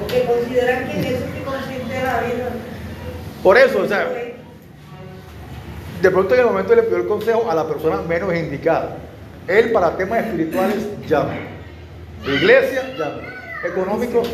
Porque 0.00 0.24
consideran 0.24 0.88
que 0.88 1.00
eso 1.00 1.24
que 1.32 1.42
consiste 1.44 2.02
la 2.02 2.20
vida. 2.20 2.50
Por 3.42 3.56
eso, 3.56 3.80
o 3.80 3.86
sea, 3.86 4.08
de 6.00 6.10
pronto 6.10 6.34
en 6.34 6.40
el 6.40 6.46
momento 6.46 6.74
le 6.74 6.82
pidió 6.82 6.96
el 6.98 7.06
consejo 7.06 7.50
a 7.50 7.54
la 7.54 7.66
persona 7.66 8.02
menos 8.02 8.34
indicada. 8.34 8.96
Él 9.46 9.72
para 9.72 9.96
temas 9.96 10.26
espirituales 10.26 10.76
llama. 11.06 11.34
De 12.24 12.34
iglesia 12.34 12.94
llama. 12.96 13.22
Económicos, 13.64 14.28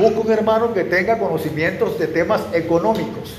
busca 0.00 0.20
un 0.20 0.32
hermano 0.32 0.74
que 0.74 0.84
tenga 0.84 1.18
conocimientos 1.18 1.98
de 1.98 2.06
temas 2.06 2.42
económicos. 2.52 3.34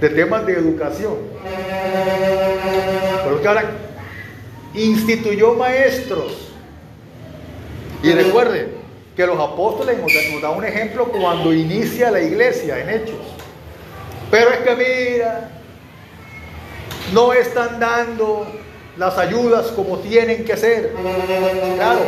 De 0.00 0.08
temas 0.08 0.46
de 0.46 0.54
educación. 0.54 1.14
Pero 3.24 3.48
ahora 3.48 3.70
instituyó 4.74 5.54
maestros. 5.54 6.48
Y 8.02 8.12
recuerde 8.12 8.68
que 9.14 9.26
los 9.26 9.38
apóstoles 9.38 9.98
nos 9.98 10.42
dan 10.42 10.56
un 10.56 10.64
ejemplo 10.64 11.06
cuando 11.06 11.52
inicia 11.52 12.10
la 12.10 12.20
iglesia 12.20 12.80
en 12.80 12.90
Hechos. 12.90 13.20
Pero 14.30 14.50
es 14.50 14.58
que 14.58 14.74
mira, 14.74 15.50
no 17.12 17.32
están 17.32 17.78
dando 17.78 18.46
las 18.96 19.18
ayudas 19.18 19.68
como 19.68 19.98
tienen 19.98 20.44
que 20.44 20.56
ser. 20.56 20.94
Claro, 21.76 22.00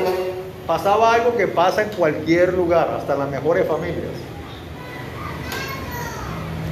pasaba 0.67 1.15
algo 1.15 1.37
que 1.37 1.47
pasa 1.47 1.83
en 1.83 1.91
cualquier 1.91 2.55
lugar, 2.55 2.89
hasta 2.99 3.15
las 3.17 3.29
mejores 3.31 3.67
familias. 3.67 4.13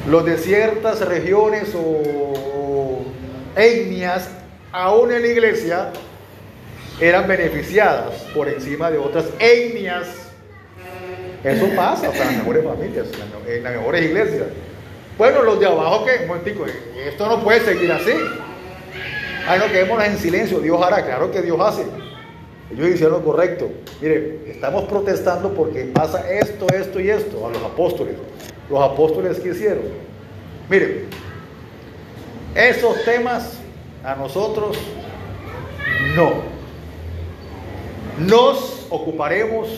los 0.09 0.25
de 0.25 0.37
ciertas 0.37 1.01
regiones 1.01 1.73
o 1.77 3.05
etnias, 3.57 4.29
aún 4.73 5.13
en 5.13 5.23
la 5.23 5.29
iglesia, 5.29 5.91
eran 7.01 7.29
beneficiadas 7.29 8.15
por 8.35 8.49
encima 8.49 8.91
de 8.91 8.99
otras 8.99 9.27
etnias. 9.39 10.09
Eso 11.45 11.67
pasa 11.75 12.11
sea, 12.13 12.23
en 12.23 12.29
las 12.29 12.37
mejores 12.39 12.65
familias, 12.65 13.07
en 13.47 13.63
las 13.63 13.73
mejores 13.75 14.05
iglesias. 14.05 14.47
Bueno, 15.19 15.43
los 15.43 15.61
de 15.61 15.67
abajo. 15.67 16.07
Un 16.21 16.29
momentico, 16.29 16.65
esto 17.07 17.29
no 17.29 17.43
puede 17.43 17.61
seguir 17.61 17.91
así. 17.93 18.13
Ay, 19.47 19.59
no, 19.59 19.67
quedémonos 19.67 20.05
en 20.05 20.19
silencio, 20.19 20.61
Dios 20.61 20.81
hará, 20.81 21.05
claro 21.05 21.31
que 21.31 21.43
Dios 21.43 21.59
hace. 21.61 21.85
Ellos 22.73 22.89
hicieron 22.89 23.19
lo 23.19 23.25
correcto. 23.25 23.71
Mire, 24.01 24.41
estamos 24.47 24.85
protestando 24.85 25.53
porque 25.53 25.85
pasa 25.85 26.31
esto, 26.31 26.67
esto 26.69 27.01
y 27.01 27.11
esto 27.11 27.47
a 27.47 27.51
los 27.51 27.63
apóstoles. 27.63 28.15
Los 28.71 28.83
apóstoles 28.83 29.39
que 29.41 29.51
hicieron. 29.51 29.85
Mire, 30.71 31.05
esos 32.55 33.05
temas 33.05 33.59
a 34.03 34.15
nosotros 34.15 34.79
no. 36.17 36.33
Nos 38.19 38.87
ocuparemos 38.89 39.69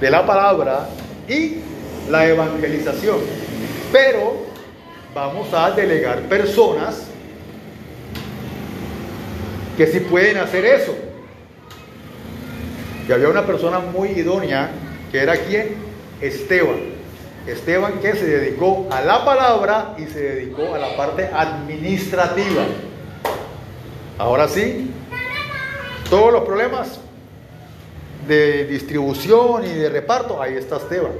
de 0.00 0.10
la 0.10 0.26
palabra 0.26 0.88
y 1.28 1.56
la 2.10 2.26
evangelización. 2.26 3.18
Pero 3.92 4.34
vamos 5.14 5.52
a 5.52 5.70
delegar 5.70 6.20
personas 6.22 7.06
que 9.76 9.86
sí 9.86 10.00
pueden 10.00 10.36
hacer 10.36 10.64
eso. 10.64 10.94
Y 13.08 13.12
había 13.12 13.28
una 13.28 13.46
persona 13.46 13.80
muy 13.80 14.10
idónea, 14.10 14.70
que 15.10 15.18
era 15.20 15.36
quien? 15.36 15.74
Esteban. 16.20 16.78
Esteban 17.46 18.00
que 18.00 18.14
se 18.14 18.26
dedicó 18.26 18.86
a 18.90 19.00
la 19.00 19.24
palabra 19.24 19.94
y 19.98 20.06
se 20.06 20.20
dedicó 20.20 20.74
a 20.74 20.78
la 20.78 20.96
parte 20.96 21.28
administrativa. 21.32 22.64
Ahora 24.18 24.48
sí, 24.48 24.90
todos 26.08 26.32
los 26.32 26.42
problemas 26.42 27.00
de 28.28 28.66
distribución 28.66 29.64
y 29.64 29.70
de 29.70 29.88
reparto, 29.88 30.40
ahí 30.40 30.54
está 30.54 30.76
Esteban. 30.76 31.12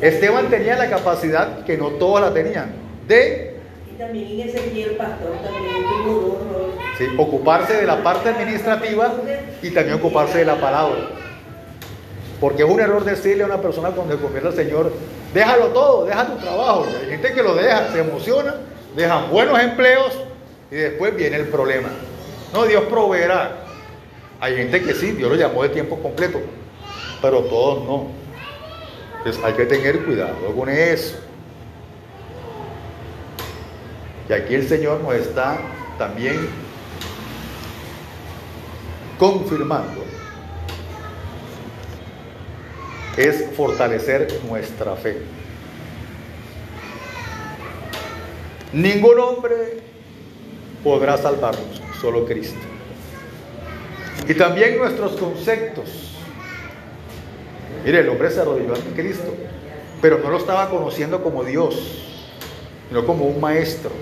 Esteban 0.00 0.50
tenía 0.50 0.76
la 0.76 0.90
capacidad 0.90 1.64
que 1.64 1.76
no 1.76 1.88
todos 1.90 2.20
la 2.20 2.32
tenían, 2.32 2.72
de... 3.08 3.55
También 3.98 4.40
en 4.40 4.48
Ezequiel, 4.48 4.96
pastor, 4.96 5.32
también 5.42 5.84
tuvo 6.04 6.38
Sí, 6.98 7.04
ocuparse 7.16 7.74
de 7.74 7.86
la 7.86 8.02
parte 8.02 8.28
administrativa 8.28 9.14
y 9.62 9.70
también 9.70 9.96
ocuparse 9.96 10.38
de 10.38 10.44
la 10.44 10.56
palabra. 10.56 10.96
Porque 12.40 12.62
es 12.62 12.68
un 12.68 12.80
error 12.80 13.04
decirle 13.04 13.42
a 13.42 13.46
una 13.46 13.60
persona 13.60 13.90
cuando 13.90 14.14
se 14.14 14.20
convierte 14.20 14.48
al 14.48 14.54
Señor, 14.54 14.92
déjalo 15.32 15.68
todo, 15.68 16.04
deja 16.04 16.26
tu 16.26 16.36
trabajo. 16.36 16.86
Hay 17.00 17.10
gente 17.10 17.32
que 17.32 17.42
lo 17.42 17.54
deja, 17.54 17.90
se 17.92 18.00
emociona, 18.00 18.54
dejan 18.94 19.30
buenos 19.30 19.58
empleos 19.60 20.12
y 20.70 20.76
después 20.76 21.16
viene 21.16 21.36
el 21.36 21.48
problema. 21.48 21.88
No, 22.52 22.64
Dios 22.64 22.84
proveerá. 22.84 23.64
Hay 24.40 24.56
gente 24.56 24.82
que 24.82 24.94
sí, 24.94 25.12
Dios 25.12 25.30
lo 25.30 25.36
llamó 25.36 25.62
de 25.62 25.70
tiempo 25.70 25.98
completo, 26.00 26.40
pero 27.22 27.40
todos 27.44 27.84
no. 27.84 28.06
Entonces 29.18 29.42
hay 29.42 29.54
que 29.54 29.64
tener 29.64 30.04
cuidado 30.04 30.34
con 30.54 30.68
eso. 30.68 31.16
Y 34.28 34.32
aquí 34.32 34.54
el 34.54 34.68
Señor 34.68 35.00
nos 35.02 35.14
está 35.14 35.58
también 35.98 36.48
confirmando 39.18 40.06
es 43.16 43.46
fortalecer 43.56 44.28
nuestra 44.48 44.94
fe. 44.94 45.18
Ningún 48.72 49.18
hombre 49.18 49.80
podrá 50.84 51.16
salvarnos, 51.16 51.80
solo 52.00 52.26
Cristo. 52.26 52.58
Y 54.28 54.34
también 54.34 54.76
nuestros 54.76 55.12
conceptos. 55.12 56.12
Mire, 57.84 58.00
el 58.00 58.08
hombre 58.08 58.30
se 58.30 58.40
arrodilló 58.40 58.74
ante 58.74 58.90
Cristo, 59.00 59.32
pero 60.02 60.18
no 60.18 60.30
lo 60.30 60.38
estaba 60.38 60.68
conociendo 60.68 61.22
como 61.22 61.44
Dios, 61.44 61.74
sino 62.88 63.06
como 63.06 63.24
un 63.24 63.40
maestro, 63.40 63.92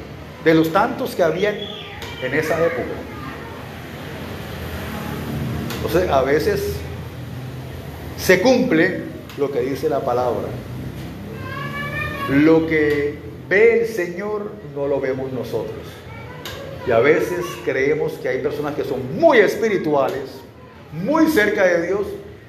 de 0.44 0.54
los 0.54 0.72
tantos 0.72 1.14
que 1.14 1.22
habían 1.22 1.57
en 2.22 2.35
esa 2.35 2.64
época. 2.64 2.92
Entonces, 5.76 6.11
a 6.11 6.22
veces 6.22 6.76
se 8.16 8.40
cumple 8.40 9.02
lo 9.38 9.50
que 9.50 9.61
dice 9.61 9.88
la 9.88 10.00
palabra. 10.00 10.48
Lo 12.30 12.66
que 12.66 13.18
ve 13.48 13.83
el 13.83 13.88
Señor 13.88 14.52
no 14.74 14.87
lo 14.87 15.00
vemos 15.00 15.33
nosotros. 15.33 15.76
Y 16.87 16.90
a 16.90 16.98
veces 16.98 17.44
creemos 17.64 18.12
que 18.14 18.28
hay 18.28 18.42
personas 18.42 18.74
que 18.74 18.85
son 18.85 19.18
muy 19.18 19.38
espirituales, 19.38 20.40
muy 20.92 21.26
cerca 21.28 21.64
de 21.64 21.87
Dios 21.87 22.07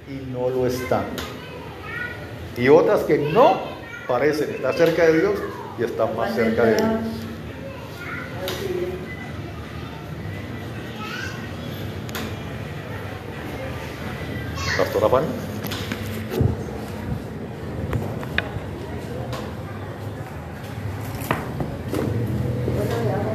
y 0.10 0.31
no 0.31 0.49
lo 0.49 0.67
están. 0.67 1.05
Y 2.58 2.67
otras 2.69 3.01
que 3.01 3.17
no 3.17 3.60
parecen 4.08 4.51
estar 4.51 4.75
cerca 4.75 5.05
de 5.08 5.19
Dios 5.19 5.34
y 5.79 5.84
están 5.84 6.15
más 6.15 6.36
cerca 6.36 6.63
de 6.63 6.75
Dios. 6.75 7.25
Pastor 15.06 15.22
Rafael. 15.22 15.44